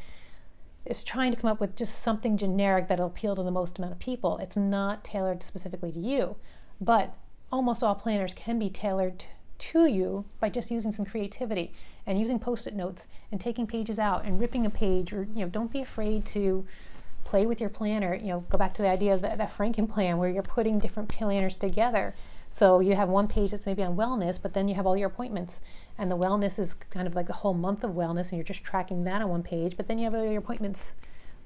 is 0.86 1.04
trying 1.04 1.32
to 1.32 1.40
come 1.40 1.52
up 1.52 1.60
with 1.60 1.76
just 1.76 2.00
something 2.00 2.38
generic 2.38 2.88
that'll 2.88 3.08
appeal 3.08 3.36
to 3.36 3.44
the 3.44 3.52
most 3.52 3.78
amount 3.78 3.94
of 3.94 4.00
people. 4.00 4.38
It's 4.38 4.58
not 4.58 5.04
tailored 5.04 5.44
specifically 5.44 5.92
to 5.92 6.00
you, 6.00 6.36
but 6.80 7.16
almost 7.52 7.84
all 7.84 7.96
planners 7.96 8.34
can 8.34 8.58
be 8.58 8.70
tailored 8.70 9.26
to 9.62 9.86
you 9.86 10.26
by 10.40 10.50
just 10.50 10.72
using 10.72 10.92
some 10.92 11.06
creativity 11.06 11.72
and 12.08 12.20
using 12.20 12.40
post-it 12.40 12.76
notes 12.76 13.06
and 13.32 13.40
taking 13.40 13.68
pages 13.68 14.00
out 14.00 14.26
and 14.26 14.40
ripping 14.40 14.66
a 14.66 14.70
page 14.72 15.14
or 15.14 15.28
you 15.36 15.42
know 15.42 15.48
don't 15.48 15.72
be 15.72 15.82
afraid 15.82 16.26
to 16.26 16.66
play 17.24 17.46
with 17.46 17.62
your 17.62 17.70
planner 17.70 18.16
you 18.16 18.28
know 18.28 18.40
go 18.50 18.58
back 18.58 18.74
to 18.74 18.82
the 18.82 18.88
idea 18.88 19.14
of 19.14 19.22
that, 19.22 19.38
that 19.38 19.56
franken 19.56 19.88
plan 19.88 20.18
where 20.18 20.30
you're 20.30 20.42
putting 20.42 20.80
different 20.80 21.08
planners 21.08 21.56
together 21.56 22.16
so 22.52 22.80
you 22.80 22.96
have 22.96 23.10
one 23.10 23.28
page 23.28 23.50
that's 23.50 23.66
maybe 23.66 23.82
on 23.82 23.96
wellness 23.96 24.40
but 24.40 24.54
then 24.54 24.68
you 24.68 24.76
have 24.76 24.86
all 24.86 24.96
your 24.96 25.08
appointments 25.08 25.60
and 25.98 26.12
the 26.12 26.18
wellness 26.18 26.60
is 26.60 26.76
kind 26.76 27.08
of 27.08 27.16
like 27.16 27.26
the 27.26 27.34
whole 27.34 27.56
month 27.56 27.84
of 27.84 27.92
wellness 27.92 28.30
and 28.30 28.34
you're 28.34 28.44
just 28.44 28.64
tracking 28.64 29.04
that 29.04 29.22
on 29.22 29.30
one 29.30 29.42
page 29.42 29.76
but 29.76 29.88
then 29.88 29.98
you 29.98 30.04
have 30.04 30.14
all 30.14 30.24
your 30.24 30.38
appointments 30.38 30.94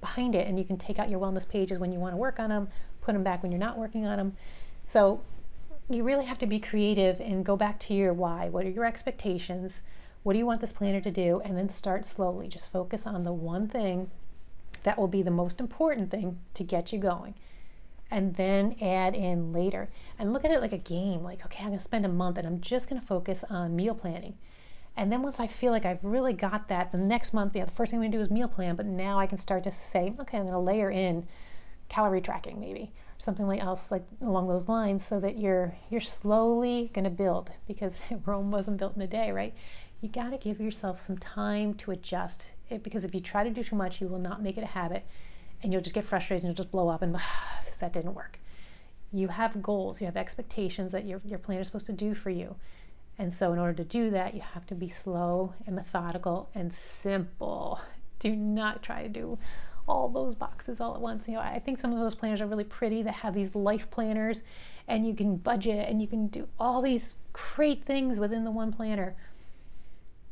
behind 0.01 0.35
it 0.35 0.45
and 0.45 0.59
you 0.59 0.65
can 0.65 0.77
take 0.77 0.99
out 0.99 1.09
your 1.09 1.19
wellness 1.19 1.47
pages 1.47 1.79
when 1.79 1.93
you 1.93 1.99
want 1.99 2.11
to 2.11 2.17
work 2.17 2.39
on 2.39 2.49
them 2.49 2.67
put 3.01 3.13
them 3.13 3.23
back 3.23 3.41
when 3.41 3.51
you're 3.51 3.59
not 3.59 3.77
working 3.77 4.05
on 4.05 4.17
them 4.17 4.35
so 4.83 5.21
you 5.89 6.03
really 6.03 6.25
have 6.25 6.39
to 6.39 6.47
be 6.47 6.59
creative 6.59 7.19
and 7.19 7.45
go 7.45 7.55
back 7.55 7.79
to 7.79 7.93
your 7.93 8.13
why. 8.13 8.49
What 8.49 8.65
are 8.65 8.69
your 8.69 8.85
expectations? 8.85 9.81
What 10.23 10.33
do 10.33 10.39
you 10.39 10.45
want 10.45 10.61
this 10.61 10.73
planner 10.73 11.01
to 11.01 11.11
do? 11.11 11.41
And 11.45 11.57
then 11.57 11.69
start 11.69 12.05
slowly. 12.05 12.47
Just 12.47 12.71
focus 12.71 13.05
on 13.05 13.23
the 13.23 13.33
one 13.33 13.67
thing 13.67 14.09
that 14.83 14.97
will 14.97 15.07
be 15.07 15.21
the 15.21 15.31
most 15.31 15.59
important 15.59 16.09
thing 16.09 16.39
to 16.55 16.63
get 16.63 16.91
you 16.91 16.99
going. 16.99 17.35
And 18.11 18.35
then 18.35 18.75
add 18.81 19.15
in 19.15 19.51
later. 19.51 19.89
And 20.19 20.31
look 20.31 20.45
at 20.45 20.51
it 20.51 20.61
like 20.61 20.73
a 20.73 20.77
game. 20.77 21.23
Like, 21.23 21.43
okay, 21.45 21.63
I'm 21.63 21.69
to 21.77 21.83
spend 21.83 22.05
a 22.05 22.09
month 22.09 22.37
and 22.37 22.47
I'm 22.47 22.61
just 22.61 22.87
to 23.01 23.07
focus 23.07 23.43
on 23.49 23.75
meal 23.75 23.95
planning. 23.95 24.37
And 24.97 25.11
then 25.11 25.21
once 25.21 25.39
I 25.39 25.47
feel 25.47 25.71
like 25.71 25.85
I've 25.85 26.03
really 26.03 26.31
got 26.31 26.69
that, 26.69 26.91
the 26.91 26.97
next 26.97 27.33
month, 27.33 27.55
yeah, 27.55 27.65
the 27.65 27.71
first 27.71 27.91
thing 27.91 27.99
I'm 27.99 28.03
to 28.11 28.17
do 28.17 28.21
is 28.21 28.29
meal 28.29 28.47
plan. 28.47 28.75
But 28.75 28.85
now 28.85 29.19
I 29.19 29.27
can 29.27 29.37
start 29.37 29.63
to 29.63 29.71
say, 29.71 30.13
okay, 30.19 30.37
I'm 30.37 30.43
to 30.53 30.59
layer 30.59 30.89
in 30.89 31.27
calorie 31.89 32.21
tracking 32.21 32.59
maybe 32.59 32.91
or 33.17 33.19
something 33.19 33.47
like 33.47 33.61
else 33.61 33.91
like 33.91 34.03
along 34.21 34.47
those 34.47 34.67
lines 34.67 35.05
so 35.05 35.19
that 35.19 35.37
you're 35.37 35.75
you're 35.89 36.01
slowly 36.01 36.89
to 37.03 37.09
build 37.09 37.51
because 37.67 37.99
Rome 38.25 38.51
wasn't 38.51 38.77
built 38.77 38.95
in 38.95 39.01
a 39.01 39.07
day 39.07 39.31
right 39.31 39.53
you 40.01 40.09
got 40.09 40.31
to 40.31 40.37
give 40.37 40.59
yourself 40.59 40.99
some 40.99 41.17
time 41.17 41.73
to 41.75 41.91
adjust 41.91 42.51
it 42.69 42.83
because 42.83 43.05
if 43.05 43.13
you 43.13 43.21
try 43.21 43.43
to 43.43 43.49
do 43.49 43.63
too 43.63 43.75
much 43.75 44.01
you 44.01 44.07
will 44.07 44.19
not 44.19 44.41
make 44.41 44.57
it 44.57 44.63
a 44.63 44.67
habit 44.67 45.05
and 45.65 45.73
you'll 45.73 45.81
just 45.81 45.95
get 45.95 46.05
frustrated 46.05 46.43
and 46.43 46.49
you'll 46.49 46.63
just 46.63 46.71
blow 46.71 46.87
up 46.87 47.01
and 47.01 47.15
that 47.79 47.91
didn't 47.91 48.13
work 48.13 48.39
you 49.11 49.27
have 49.27 49.61
goals 49.61 49.99
you 49.99 50.05
have 50.05 50.15
expectations 50.15 50.91
that 50.91 51.05
your, 51.05 51.19
your 51.25 51.39
plan 51.39 51.59
is 51.59 51.67
supposed 51.67 51.85
to 51.85 51.91
do 51.91 52.13
for 52.13 52.29
you 52.29 52.55
and 53.17 53.33
so 53.33 53.51
in 53.51 53.59
order 53.59 53.73
to 53.73 53.83
do 53.83 54.09
that 54.09 54.33
you 54.33 54.41
have 54.41 54.65
to 54.65 54.75
be 54.75 54.87
slow 54.87 55.53
and 55.65 55.75
methodical 55.75 56.49
and 56.55 56.71
simple 56.71 57.81
do 58.19 58.35
not 58.35 58.81
try 58.81 59.03
to 59.03 59.09
do 59.09 59.37
all 59.87 60.09
those 60.09 60.35
boxes 60.35 60.81
all 60.81 60.95
at 60.95 61.01
once. 61.01 61.27
You 61.27 61.35
know, 61.35 61.41
I 61.41 61.59
think 61.59 61.79
some 61.79 61.93
of 61.93 61.99
those 61.99 62.15
planners 62.15 62.41
are 62.41 62.47
really 62.47 62.63
pretty 62.63 63.03
that 63.03 63.13
have 63.15 63.33
these 63.33 63.53
life 63.55 63.89
planners 63.91 64.41
and 64.87 65.07
you 65.07 65.13
can 65.13 65.37
budget 65.37 65.87
and 65.87 66.01
you 66.01 66.07
can 66.07 66.27
do 66.27 66.47
all 66.59 66.81
these 66.81 67.15
great 67.33 67.83
things 67.85 68.19
within 68.19 68.43
the 68.43 68.51
one 68.51 68.71
planner. 68.71 69.15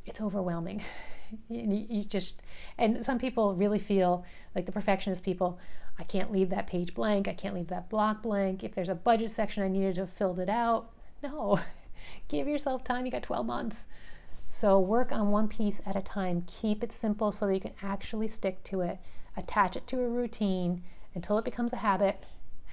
It's 0.05 0.19
overwhelming. 0.19 0.81
You, 1.49 1.85
you 1.89 2.03
just, 2.03 2.41
and 2.77 3.03
some 3.03 3.19
people 3.19 3.55
really 3.55 3.79
feel 3.79 4.25
like 4.55 4.65
the 4.65 4.71
perfectionist 4.71 5.23
people, 5.23 5.59
I 5.99 6.03
can't 6.03 6.31
leave 6.31 6.49
that 6.49 6.67
page 6.67 6.93
blank. 6.93 7.27
I 7.27 7.33
can't 7.33 7.55
leave 7.55 7.67
that 7.67 7.89
block 7.89 8.23
blank. 8.23 8.63
If 8.63 8.75
there's 8.75 8.89
a 8.89 8.95
budget 8.95 9.31
section, 9.31 9.63
I 9.63 9.67
needed 9.67 9.95
to 9.95 10.01
have 10.01 10.09
filled 10.09 10.39
it 10.39 10.49
out. 10.49 10.89
No, 11.21 11.59
give 12.27 12.47
yourself 12.47 12.83
time. 12.83 13.05
You 13.05 13.11
got 13.11 13.23
12 13.23 13.45
months. 13.45 13.85
So 14.49 14.79
work 14.79 15.11
on 15.11 15.31
one 15.31 15.47
piece 15.47 15.81
at 15.85 15.95
a 15.95 16.01
time. 16.01 16.43
Keep 16.47 16.83
it 16.83 16.91
simple 16.91 17.31
so 17.31 17.47
that 17.47 17.53
you 17.53 17.59
can 17.59 17.73
actually 17.81 18.27
stick 18.27 18.63
to 18.65 18.81
it 18.81 18.99
attach 19.35 19.75
it 19.75 19.87
to 19.87 19.99
a 20.01 20.07
routine 20.07 20.83
until 21.15 21.37
it 21.37 21.45
becomes 21.45 21.73
a 21.73 21.77
habit 21.77 22.23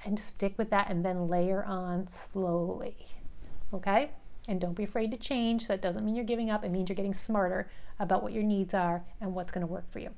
and 0.03 0.19
stick 0.19 0.53
with 0.57 0.69
that 0.69 0.89
and 0.89 1.05
then 1.05 1.27
layer 1.27 1.63
on 1.63 2.07
slowly. 2.07 3.07
Okay? 3.73 4.11
And 4.47 4.59
don't 4.59 4.73
be 4.73 4.83
afraid 4.83 5.11
to 5.11 5.17
change. 5.17 5.67
That 5.67 5.81
doesn't 5.81 6.03
mean 6.03 6.15
you're 6.15 6.25
giving 6.25 6.49
up, 6.49 6.63
it 6.63 6.71
means 6.71 6.89
you're 6.89 6.95
getting 6.95 7.13
smarter 7.13 7.69
about 7.99 8.23
what 8.23 8.33
your 8.33 8.43
needs 8.43 8.73
are 8.73 9.03
and 9.19 9.35
what's 9.35 9.51
going 9.51 9.65
to 9.65 9.71
work 9.71 9.91
for 9.91 9.99
you. 9.99 10.09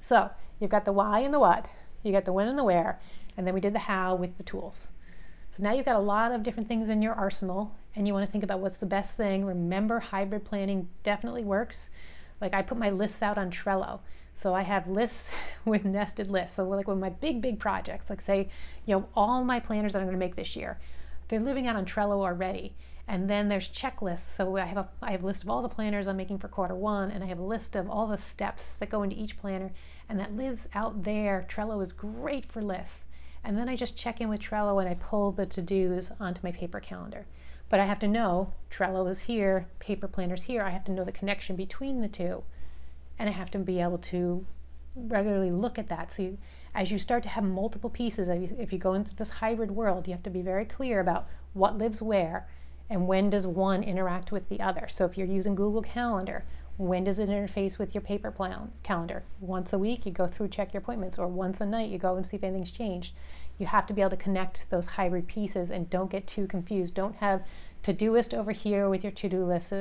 So, 0.00 0.30
you've 0.58 0.70
got 0.70 0.84
the 0.84 0.92
why 0.92 1.20
and 1.20 1.32
the 1.32 1.38
what, 1.38 1.68
you 2.02 2.12
got 2.12 2.24
the 2.24 2.32
when 2.32 2.48
and 2.48 2.58
the 2.58 2.64
where, 2.64 3.00
and 3.36 3.46
then 3.46 3.54
we 3.54 3.60
did 3.60 3.74
the 3.74 3.80
how 3.80 4.14
with 4.14 4.36
the 4.36 4.42
tools. 4.42 4.88
So 5.50 5.62
now 5.62 5.72
you've 5.72 5.84
got 5.86 5.96
a 5.96 6.00
lot 6.00 6.32
of 6.32 6.42
different 6.42 6.68
things 6.68 6.88
in 6.88 7.02
your 7.02 7.14
arsenal, 7.14 7.74
and 7.96 8.06
you 8.06 8.14
want 8.14 8.24
to 8.24 8.30
think 8.30 8.44
about 8.44 8.60
what's 8.60 8.76
the 8.76 8.86
best 8.86 9.14
thing. 9.14 9.44
Remember, 9.44 9.98
hybrid 9.98 10.44
planning 10.44 10.88
definitely 11.02 11.42
works. 11.42 11.90
Like 12.40 12.54
I 12.54 12.62
put 12.62 12.78
my 12.78 12.90
lists 12.90 13.22
out 13.22 13.36
on 13.36 13.50
Trello. 13.50 14.00
So 14.32 14.54
I 14.54 14.62
have 14.62 14.88
lists 14.88 15.32
with 15.64 15.84
nested 15.84 16.30
lists. 16.30 16.56
So 16.56 16.68
like 16.68 16.86
with 16.86 16.98
my 16.98 17.10
big, 17.10 17.42
big 17.42 17.58
projects, 17.58 18.08
like 18.08 18.20
say, 18.20 18.48
you 18.86 18.94
know, 18.96 19.08
all 19.14 19.44
my 19.44 19.58
planners 19.58 19.92
that 19.92 19.98
I'm 19.98 20.06
going 20.06 20.16
to 20.16 20.24
make 20.24 20.36
this 20.36 20.54
year, 20.54 20.78
they're 21.28 21.40
living 21.40 21.66
out 21.66 21.76
on 21.76 21.84
Trello 21.84 22.22
already. 22.22 22.74
And 23.10 23.28
then 23.28 23.48
there's 23.48 23.68
checklists. 23.68 24.36
So 24.36 24.56
I 24.56 24.66
have 24.66 24.76
a 24.76 24.88
I 25.02 25.10
have 25.10 25.24
a 25.24 25.26
list 25.26 25.42
of 25.42 25.50
all 25.50 25.62
the 25.62 25.68
planners 25.68 26.06
I'm 26.06 26.16
making 26.16 26.38
for 26.38 26.46
quarter 26.46 26.76
one, 26.76 27.10
and 27.10 27.24
I 27.24 27.26
have 27.26 27.40
a 27.40 27.42
list 27.42 27.74
of 27.74 27.90
all 27.90 28.06
the 28.06 28.16
steps 28.16 28.74
that 28.74 28.88
go 28.88 29.02
into 29.02 29.16
each 29.16 29.36
planner, 29.36 29.72
and 30.08 30.20
that 30.20 30.36
lives 30.36 30.68
out 30.74 31.02
there. 31.02 31.44
Trello 31.48 31.82
is 31.82 31.92
great 31.92 32.46
for 32.46 32.62
lists. 32.62 33.06
And 33.42 33.58
then 33.58 33.68
I 33.68 33.74
just 33.74 33.96
check 33.96 34.20
in 34.20 34.28
with 34.28 34.40
Trello 34.40 34.80
and 34.80 34.88
I 34.88 34.94
pull 34.94 35.32
the 35.32 35.44
to-dos 35.44 36.12
onto 36.20 36.40
my 36.44 36.52
paper 36.52 36.78
calendar. 36.78 37.26
But 37.68 37.80
I 37.80 37.86
have 37.86 37.98
to 38.00 38.06
know 38.06 38.52
Trello 38.70 39.10
is 39.10 39.22
here, 39.22 39.66
paper 39.80 40.06
planners 40.06 40.42
here. 40.42 40.62
I 40.62 40.70
have 40.70 40.84
to 40.84 40.92
know 40.92 41.04
the 41.04 41.10
connection 41.10 41.56
between 41.56 42.02
the 42.02 42.08
two 42.08 42.44
and 43.18 43.28
I 43.28 43.32
have 43.32 43.50
to 43.52 43.58
be 43.58 43.80
able 43.80 43.98
to 43.98 44.46
regularly 44.94 45.50
look 45.50 45.78
at 45.80 45.88
that. 45.88 46.12
So 46.12 46.22
you, 46.22 46.38
as 46.76 46.92
you 46.92 46.98
start 46.98 47.24
to 47.24 47.28
have 47.30 47.42
multiple 47.42 47.90
pieces, 47.90 48.28
if 48.28 48.72
you 48.72 48.78
go 48.78 48.94
into 48.94 49.16
this 49.16 49.30
hybrid 49.30 49.72
world, 49.72 50.06
you 50.06 50.12
have 50.12 50.22
to 50.22 50.30
be 50.30 50.42
very 50.42 50.64
clear 50.64 51.00
about 51.00 51.26
what 51.54 51.76
lives 51.76 52.00
where 52.02 52.46
and 52.90 53.06
when 53.06 53.30
does 53.30 53.46
one 53.46 53.82
interact 53.82 54.32
with 54.32 54.48
the 54.48 54.60
other. 54.60 54.88
So 54.90 55.04
if 55.04 55.16
you're 55.16 55.26
using 55.26 55.54
Google 55.54 55.80
Calendar, 55.80 56.44
when 56.76 57.04
does 57.04 57.18
it 57.18 57.28
interface 57.28 57.78
with 57.78 57.94
your 57.94 58.02
paper 58.02 58.30
plan 58.30 58.72
calendar? 58.82 59.22
Once 59.38 59.72
a 59.72 59.78
week, 59.78 60.04
you 60.04 60.12
go 60.12 60.26
through, 60.26 60.48
check 60.48 60.74
your 60.74 60.80
appointments, 60.82 61.18
or 61.18 61.28
once 61.28 61.60
a 61.60 61.66
night, 61.66 61.90
you 61.90 61.98
go 61.98 62.16
and 62.16 62.26
see 62.26 62.36
if 62.36 62.42
anything's 62.42 62.70
changed. 62.70 63.14
You 63.58 63.66
have 63.66 63.86
to 63.86 63.94
be 63.94 64.00
able 64.00 64.10
to 64.10 64.16
connect 64.16 64.66
those 64.70 64.86
hybrid 64.86 65.28
pieces 65.28 65.70
and 65.70 65.88
don't 65.88 66.10
get 66.10 66.26
too 66.26 66.46
confused. 66.46 66.94
Don't 66.94 67.16
have 67.16 67.44
Todoist 67.82 68.34
over 68.34 68.52
here 68.52 68.88
with 68.88 69.04
your 69.04 69.12
to-do 69.12 69.44
list 69.44 69.72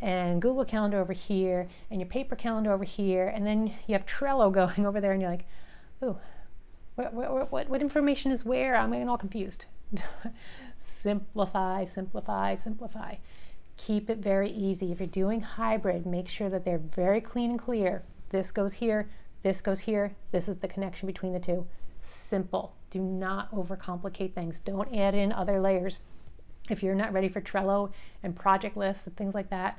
and 0.00 0.40
Google 0.40 0.64
Calendar 0.64 1.00
over 1.00 1.12
here, 1.12 1.68
and 1.90 2.00
your 2.00 2.08
paper 2.08 2.36
calendar 2.36 2.72
over 2.72 2.84
here, 2.84 3.28
and 3.28 3.46
then 3.46 3.74
you 3.86 3.92
have 3.92 4.06
Trello 4.06 4.52
going 4.60 4.86
over 4.86 5.00
there, 5.00 5.12
and 5.12 5.20
you're 5.20 5.30
like, 5.30 5.46
oh, 6.02 6.18
what, 6.94 7.12
what, 7.12 7.52
what, 7.52 7.68
what 7.68 7.82
information 7.82 8.32
is 8.32 8.44
where? 8.44 8.76
I'm 8.76 8.92
getting 8.92 9.08
all 9.08 9.18
confused. 9.18 9.66
simplify, 10.88 11.84
simplify, 11.84 12.54
simplify. 12.54 13.16
Keep 13.76 14.10
it 14.10 14.18
very 14.18 14.50
easy. 14.50 14.90
If 14.90 14.98
you're 14.98 15.06
doing 15.06 15.40
hybrid, 15.40 16.06
make 16.06 16.28
sure 16.28 16.50
that 16.50 16.64
they're 16.64 16.78
very 16.78 17.20
clean 17.20 17.50
and 17.50 17.58
clear. 17.58 18.02
This 18.30 18.50
goes 18.50 18.74
here, 18.74 19.08
this 19.42 19.60
goes 19.60 19.80
here, 19.80 20.16
this 20.32 20.48
is 20.48 20.58
the 20.58 20.68
connection 20.68 21.06
between 21.06 21.32
the 21.32 21.40
two. 21.40 21.66
Simple. 22.02 22.74
Do 22.90 23.00
not 23.00 23.52
overcomplicate 23.52 24.34
things. 24.34 24.60
Don't 24.60 24.94
add 24.94 25.14
in 25.14 25.32
other 25.32 25.60
layers. 25.60 25.98
If 26.68 26.82
you're 26.82 26.94
not 26.94 27.12
ready 27.12 27.28
for 27.28 27.40
Trello 27.40 27.92
and 28.22 28.34
project 28.34 28.76
lists 28.76 29.06
and 29.06 29.16
things 29.16 29.34
like 29.34 29.50
that, 29.50 29.78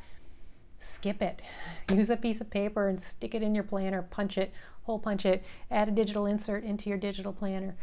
skip 0.78 1.22
it. 1.22 1.42
Use 1.92 2.10
a 2.10 2.18
piece 2.18 2.42
of 2.42 2.50
paper 2.50 2.88
and 2.88 3.02
stick 3.02 3.36
it 3.36 3.44
in 3.44 3.54
your 3.54 3.64
planner, 3.64 4.02
punch 4.02 4.38
it, 4.38 4.52
hole 4.84 5.00
punch 5.00 5.26
it, 5.26 5.44
add 5.70 5.90
a 5.90 5.92
digital 5.92 6.26
insert 6.26 6.64
into 6.64 6.90
your 6.90 6.98
digital 6.98 7.34
planner. 7.34 7.76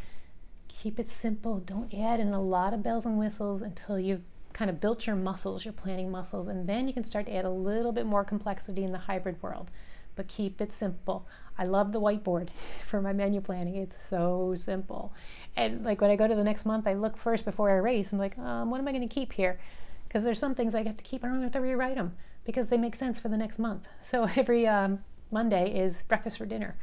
Keep 0.68 1.00
it 1.00 1.08
simple. 1.08 1.58
Don't 1.58 1.92
add 1.94 2.20
in 2.20 2.32
a 2.32 2.40
lot 2.40 2.74
of 2.74 2.82
bells 2.82 3.06
and 3.06 3.18
whistles 3.18 3.62
until 3.62 3.98
you've 3.98 4.22
kind 4.52 4.70
of 4.70 4.80
built 4.80 5.06
your 5.06 5.16
muscles, 5.16 5.64
your 5.64 5.72
planning 5.72 6.10
muscles, 6.10 6.48
and 6.48 6.66
then 6.66 6.88
you 6.88 6.94
can 6.94 7.04
start 7.04 7.26
to 7.26 7.34
add 7.34 7.44
a 7.44 7.50
little 7.50 7.92
bit 7.92 8.06
more 8.06 8.24
complexity 8.24 8.84
in 8.84 8.92
the 8.92 8.98
hybrid 8.98 9.42
world. 9.42 9.70
But 10.14 10.28
keep 10.28 10.62
it 10.62 10.72
simple. 10.72 11.26
I 11.58 11.64
love 11.64 11.92
the 11.92 12.00
whiteboard 12.00 12.48
for 12.86 13.02
my 13.02 13.12
menu 13.12 13.40
planning. 13.40 13.76
It's 13.76 13.96
so 14.08 14.54
simple. 14.56 15.12
And 15.56 15.84
like 15.84 16.00
when 16.00 16.10
I 16.10 16.16
go 16.16 16.26
to 16.26 16.34
the 16.34 16.44
next 16.44 16.64
month, 16.64 16.86
I 16.86 16.94
look 16.94 17.16
first 17.16 17.44
before 17.44 17.70
I 17.70 17.76
erase. 17.76 18.12
I'm 18.12 18.18
like, 18.18 18.38
um, 18.38 18.70
what 18.70 18.80
am 18.80 18.88
I 18.88 18.92
going 18.92 19.06
to 19.06 19.14
keep 19.14 19.32
here? 19.32 19.60
Because 20.08 20.24
there's 20.24 20.38
some 20.38 20.54
things 20.54 20.74
I 20.74 20.82
have 20.84 20.96
to 20.96 21.04
keep. 21.04 21.24
I 21.24 21.28
don't 21.28 21.42
have 21.42 21.52
to 21.52 21.60
rewrite 21.60 21.96
them 21.96 22.16
because 22.44 22.68
they 22.68 22.78
make 22.78 22.94
sense 22.94 23.20
for 23.20 23.28
the 23.28 23.36
next 23.36 23.58
month. 23.58 23.88
So 24.00 24.28
every 24.36 24.66
um, 24.66 25.00
Monday 25.30 25.78
is 25.78 26.02
breakfast 26.08 26.38
for 26.38 26.46
dinner. 26.46 26.76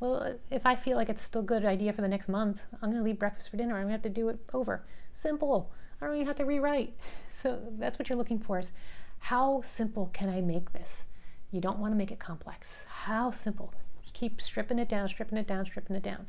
Well, 0.00 0.38
if 0.50 0.64
I 0.64 0.76
feel 0.76 0.96
like 0.96 1.08
it's 1.08 1.22
still 1.22 1.40
a 1.40 1.44
good 1.44 1.64
idea 1.64 1.92
for 1.92 2.02
the 2.02 2.08
next 2.08 2.28
month, 2.28 2.60
I'm 2.74 2.90
going 2.90 3.02
to 3.02 3.04
leave 3.04 3.18
breakfast 3.18 3.50
for 3.50 3.56
dinner. 3.56 3.74
I'm 3.74 3.82
going 3.82 3.88
to 3.88 3.92
have 3.94 4.02
to 4.02 4.08
do 4.08 4.28
it 4.28 4.38
over. 4.54 4.84
Simple. 5.12 5.72
I 6.00 6.06
don't 6.06 6.14
even 6.14 6.26
have 6.26 6.36
to 6.36 6.44
rewrite. 6.44 6.94
So 7.40 7.60
that's 7.78 8.00
what 8.00 8.08
you're 8.08 8.18
looking 8.18 8.40
for 8.40 8.58
is 8.58 8.72
How 9.20 9.60
simple 9.62 10.10
can 10.12 10.28
I 10.28 10.40
make 10.40 10.72
this? 10.72 11.04
You 11.52 11.60
don't 11.60 11.78
want 11.78 11.92
to 11.92 11.96
make 11.96 12.10
it 12.10 12.18
complex. 12.18 12.84
How 12.88 13.30
simple? 13.30 13.72
Keep 14.12 14.40
stripping 14.40 14.80
it 14.80 14.88
down, 14.88 15.08
stripping 15.08 15.38
it 15.38 15.46
down, 15.46 15.64
stripping 15.64 15.94
it 15.94 16.02
down. 16.02 16.26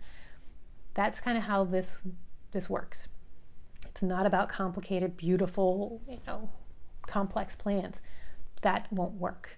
That's 0.93 1.19
kind 1.19 1.35
of 1.35 1.45
how 1.45 1.63
this 1.63 2.01
this 2.51 2.69
works. 2.69 3.07
It's 3.87 4.03
not 4.03 4.27
about 4.27 4.49
complicated, 4.49 5.17
beautiful, 5.17 5.99
you 6.07 6.19
know, 6.27 6.51
complex 7.07 7.55
plans. 7.55 8.01
That 8.61 8.91
won't 8.93 9.13
work. 9.13 9.57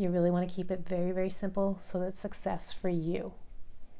You 0.00 0.08
really 0.08 0.30
want 0.30 0.48
to 0.48 0.54
keep 0.54 0.70
it 0.70 0.80
very, 0.88 1.12
very 1.12 1.28
simple 1.28 1.78
so 1.82 1.98
that 2.00 2.16
success 2.16 2.72
for 2.72 2.88
you. 2.88 3.34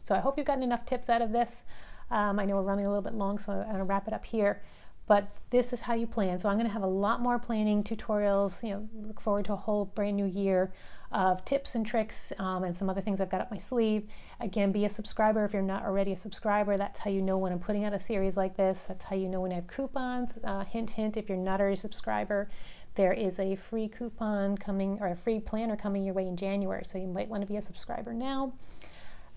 So 0.03 0.15
I 0.15 0.21
hope 0.21 0.39
you've 0.39 0.47
gotten 0.47 0.63
enough 0.63 0.87
tips 0.87 1.11
out 1.11 1.21
of 1.21 1.31
this. 1.31 1.63
Um, 2.11 2.39
I 2.39 2.47
know 2.47 2.57
we're 2.57 2.63
running 2.63 2.87
a 2.87 2.89
little 2.89 3.03
bit 3.03 3.15
long, 3.15 3.39
so 3.39 3.53
I'm 3.53 3.65
going 3.65 3.79
to 3.79 3.85
wrap 3.85 4.09
it 4.09 4.15
up 4.15 4.25
here. 4.25 4.63
But 5.07 5.29
this 5.51 5.73
is 5.73 5.83
how 5.83 5.95
you 5.95 6.07
plan. 6.07 6.39
So 6.39 6.49
I'm 6.49 6.57
going 6.57 6.67
to 6.67 6.73
have 6.73 6.83
a 6.83 6.87
lot 6.87 7.21
more 7.21 7.39
planning 7.39 7.83
tutorials. 7.85 8.63
You 8.63 8.75
know, 8.75 8.89
look 9.09 9.21
forward 9.21 9.45
to 9.47 9.53
a 9.53 9.57
whole 9.57 9.87
brand 9.87 10.17
new 10.17 10.25
year 10.25 10.73
of 11.13 11.45
tips 11.45 11.75
and 11.75 11.85
tricks 11.85 12.33
um, 12.39 12.63
and 12.63 12.75
some 12.75 12.89
other 12.89 13.01
things 13.01 13.21
I've 13.21 13.29
got 13.29 13.41
up 13.41 13.51
my 13.51 13.59
sleeve. 13.59 14.09
Again, 14.39 14.71
be 14.71 14.85
a 14.85 14.89
subscriber 14.89 15.45
if 15.45 15.53
you're 15.53 15.63
not 15.63 15.85
already 15.85 16.13
a 16.13 16.17
subscriber. 16.17 16.77
That's 16.77 17.01
how 17.01 17.11
you 17.11 17.21
know 17.21 17.37
when 17.37 17.53
I'm 17.53 17.59
putting 17.59 17.85
out 17.85 17.93
a 17.93 17.99
series 17.99 18.37
like 18.37 18.57
this. 18.57 18.85
That's 18.87 19.05
how 19.05 19.17
you 19.17 19.29
know 19.29 19.41
when 19.41 19.51
I 19.51 19.57
have 19.57 19.67
coupons. 19.67 20.35
Uh, 20.45 20.65
hint, 20.65 20.91
hint, 20.91 21.17
if 21.17 21.29
you're 21.29 21.37
not 21.37 21.61
already 21.61 21.75
a 21.75 21.77
subscriber, 21.77 22.49
there 22.95 23.13
is 23.13 23.39
a 23.39 23.57
free 23.57 23.89
coupon 23.89 24.57
coming 24.59 24.99
or 25.01 25.09
a 25.09 25.17
free 25.17 25.41
planner 25.41 25.77
coming 25.77 26.03
your 26.03 26.15
way 26.15 26.27
in 26.27 26.37
January. 26.37 26.85
So 26.85 26.99
you 26.99 27.07
might 27.07 27.29
want 27.29 27.43
to 27.43 27.47
be 27.47 27.57
a 27.57 27.63
subscriber 27.63 28.13
now. 28.13 28.53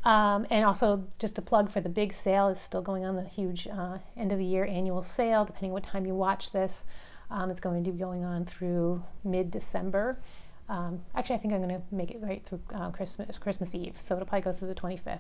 Um, 0.04 0.46
and 0.50 0.66
also, 0.66 1.06
just 1.18 1.38
a 1.38 1.42
plug 1.42 1.70
for 1.70 1.80
the 1.80 1.90
big 1.90 2.12
sale 2.12 2.50
is 2.50 2.60
still 2.60 2.82
going 2.82 3.06
on, 3.06 3.16
the 3.16 3.24
huge 3.24 3.68
uh, 3.68 4.00
end 4.18 4.34
of 4.34 4.38
the 4.38 4.46
year 4.46 4.66
annual 4.66 5.02
sale, 5.02 5.46
depending 5.46 5.72
what 5.72 5.84
time 5.84 6.06
you 6.06 6.14
watch 6.14 6.52
this. 6.52 6.84
Um, 7.32 7.50
it's 7.50 7.62
going 7.62 7.84
to 7.86 7.92
be 7.92 7.98
going 7.98 8.24
on 8.26 8.46
through 8.46 9.02
mid 9.24 9.50
December. 9.50 10.20
Um, 10.68 11.02
actually, 11.16 11.36
I 11.36 11.40
think 11.40 11.54
I'm 11.54 11.62
going 11.62 11.76
to 11.76 11.82
make 11.92 12.12
it 12.12 12.20
right 12.22 12.44
through 12.46 12.60
uh, 12.74 12.90
Christmas, 12.92 13.38
Christmas 13.38 13.74
Eve, 13.74 13.96
so 14.00 14.16
it'll 14.16 14.28
probably 14.28 14.44
go 14.44 14.54
through 14.54 14.70
the 14.70 14.76
25th. 14.76 15.20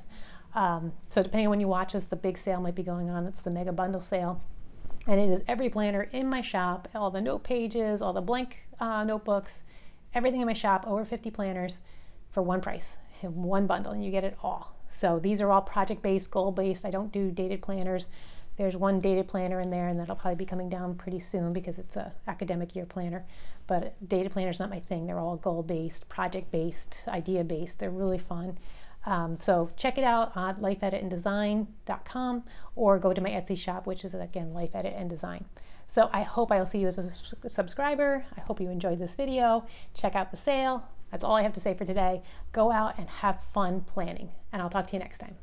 Um, 0.53 0.91
so, 1.09 1.23
depending 1.23 1.47
on 1.47 1.51
when 1.51 1.59
you 1.61 1.67
watch 1.67 1.93
this, 1.93 2.03
the 2.05 2.15
big 2.15 2.37
sale 2.37 2.59
might 2.59 2.75
be 2.75 2.83
going 2.83 3.09
on. 3.09 3.25
It's 3.25 3.41
the 3.41 3.51
mega 3.51 3.71
bundle 3.71 4.01
sale. 4.01 4.41
And 5.05 5.19
it 5.19 5.29
is 5.29 5.43
every 5.47 5.69
planner 5.69 6.03
in 6.03 6.29
my 6.29 6.41
shop, 6.41 6.87
all 6.95 7.11
the 7.11 7.21
note 7.21 7.43
pages, 7.43 8.01
all 8.01 8.13
the 8.13 8.21
blank 8.21 8.59
uh, 8.79 9.03
notebooks, 9.03 9.63
everything 10.13 10.41
in 10.41 10.47
my 10.47 10.53
shop, 10.53 10.85
over 10.87 11.03
50 11.03 11.29
planners 11.31 11.79
for 12.29 12.41
one 12.41 12.61
price, 12.61 12.97
in 13.21 13.43
one 13.43 13.67
bundle, 13.67 13.91
and 13.91 14.03
you 14.03 14.11
get 14.11 14.23
it 14.23 14.37
all. 14.41 14.75
So 14.87 15.19
these 15.19 15.41
are 15.41 15.51
all 15.51 15.61
project-based, 15.61 16.31
goal-based. 16.31 16.85
I 16.85 16.91
don't 16.91 17.11
do 17.11 17.31
dated 17.31 17.61
planners. 17.61 18.07
There's 18.57 18.77
one 18.77 19.01
dated 19.01 19.27
planner 19.27 19.59
in 19.59 19.71
there, 19.71 19.87
and 19.87 19.99
that'll 19.99 20.15
probably 20.15 20.35
be 20.35 20.45
coming 20.45 20.69
down 20.69 20.95
pretty 20.95 21.19
soon 21.19 21.51
because 21.51 21.79
it's 21.79 21.97
a 21.97 22.13
academic 22.27 22.75
year 22.75 22.85
planner. 22.85 23.25
But 23.65 23.95
dated 24.07 24.31
planner 24.31 24.51
is 24.51 24.59
not 24.59 24.69
my 24.69 24.79
thing. 24.79 25.07
They're 25.07 25.19
all 25.19 25.37
goal-based, 25.37 26.07
project-based, 26.07 27.01
idea-based. 27.07 27.79
They're 27.79 27.89
really 27.89 28.19
fun. 28.19 28.57
Um, 29.05 29.37
so 29.37 29.69
check 29.75 29.97
it 29.97 30.03
out 30.03 30.35
on 30.35 30.55
lifeditanddesign.com 30.55 32.43
or 32.75 32.99
go 32.99 33.13
to 33.13 33.21
my 33.21 33.29
Etsy 33.29 33.57
shop, 33.57 33.85
which 33.85 34.05
is 34.05 34.13
again 34.13 34.53
Life 34.53 34.71
Edit 34.73 34.93
and 34.97 35.09
Design. 35.09 35.45
So 35.87 36.09
I 36.11 36.23
hope 36.23 36.51
I 36.51 36.57
will 36.57 36.65
see 36.65 36.79
you 36.79 36.87
as 36.87 36.97
a 36.97 37.11
subscriber. 37.47 38.25
I 38.35 38.41
hope 38.41 38.59
you 38.59 38.69
enjoyed 38.69 38.99
this 38.99 39.15
video. 39.15 39.65
Check 39.93 40.15
out 40.15 40.31
the 40.31 40.37
sale. 40.37 40.87
That's 41.11 41.23
all 41.23 41.35
I 41.35 41.43
have 41.43 41.53
to 41.53 41.59
say 41.59 41.75
for 41.75 41.85
today. 41.85 42.23
Go 42.51 42.71
out 42.71 42.97
and 42.97 43.07
have 43.07 43.43
fun 43.53 43.81
planning, 43.81 44.31
and 44.51 44.61
I'll 44.61 44.69
talk 44.69 44.87
to 44.87 44.93
you 44.93 44.99
next 44.99 45.19
time. 45.19 45.35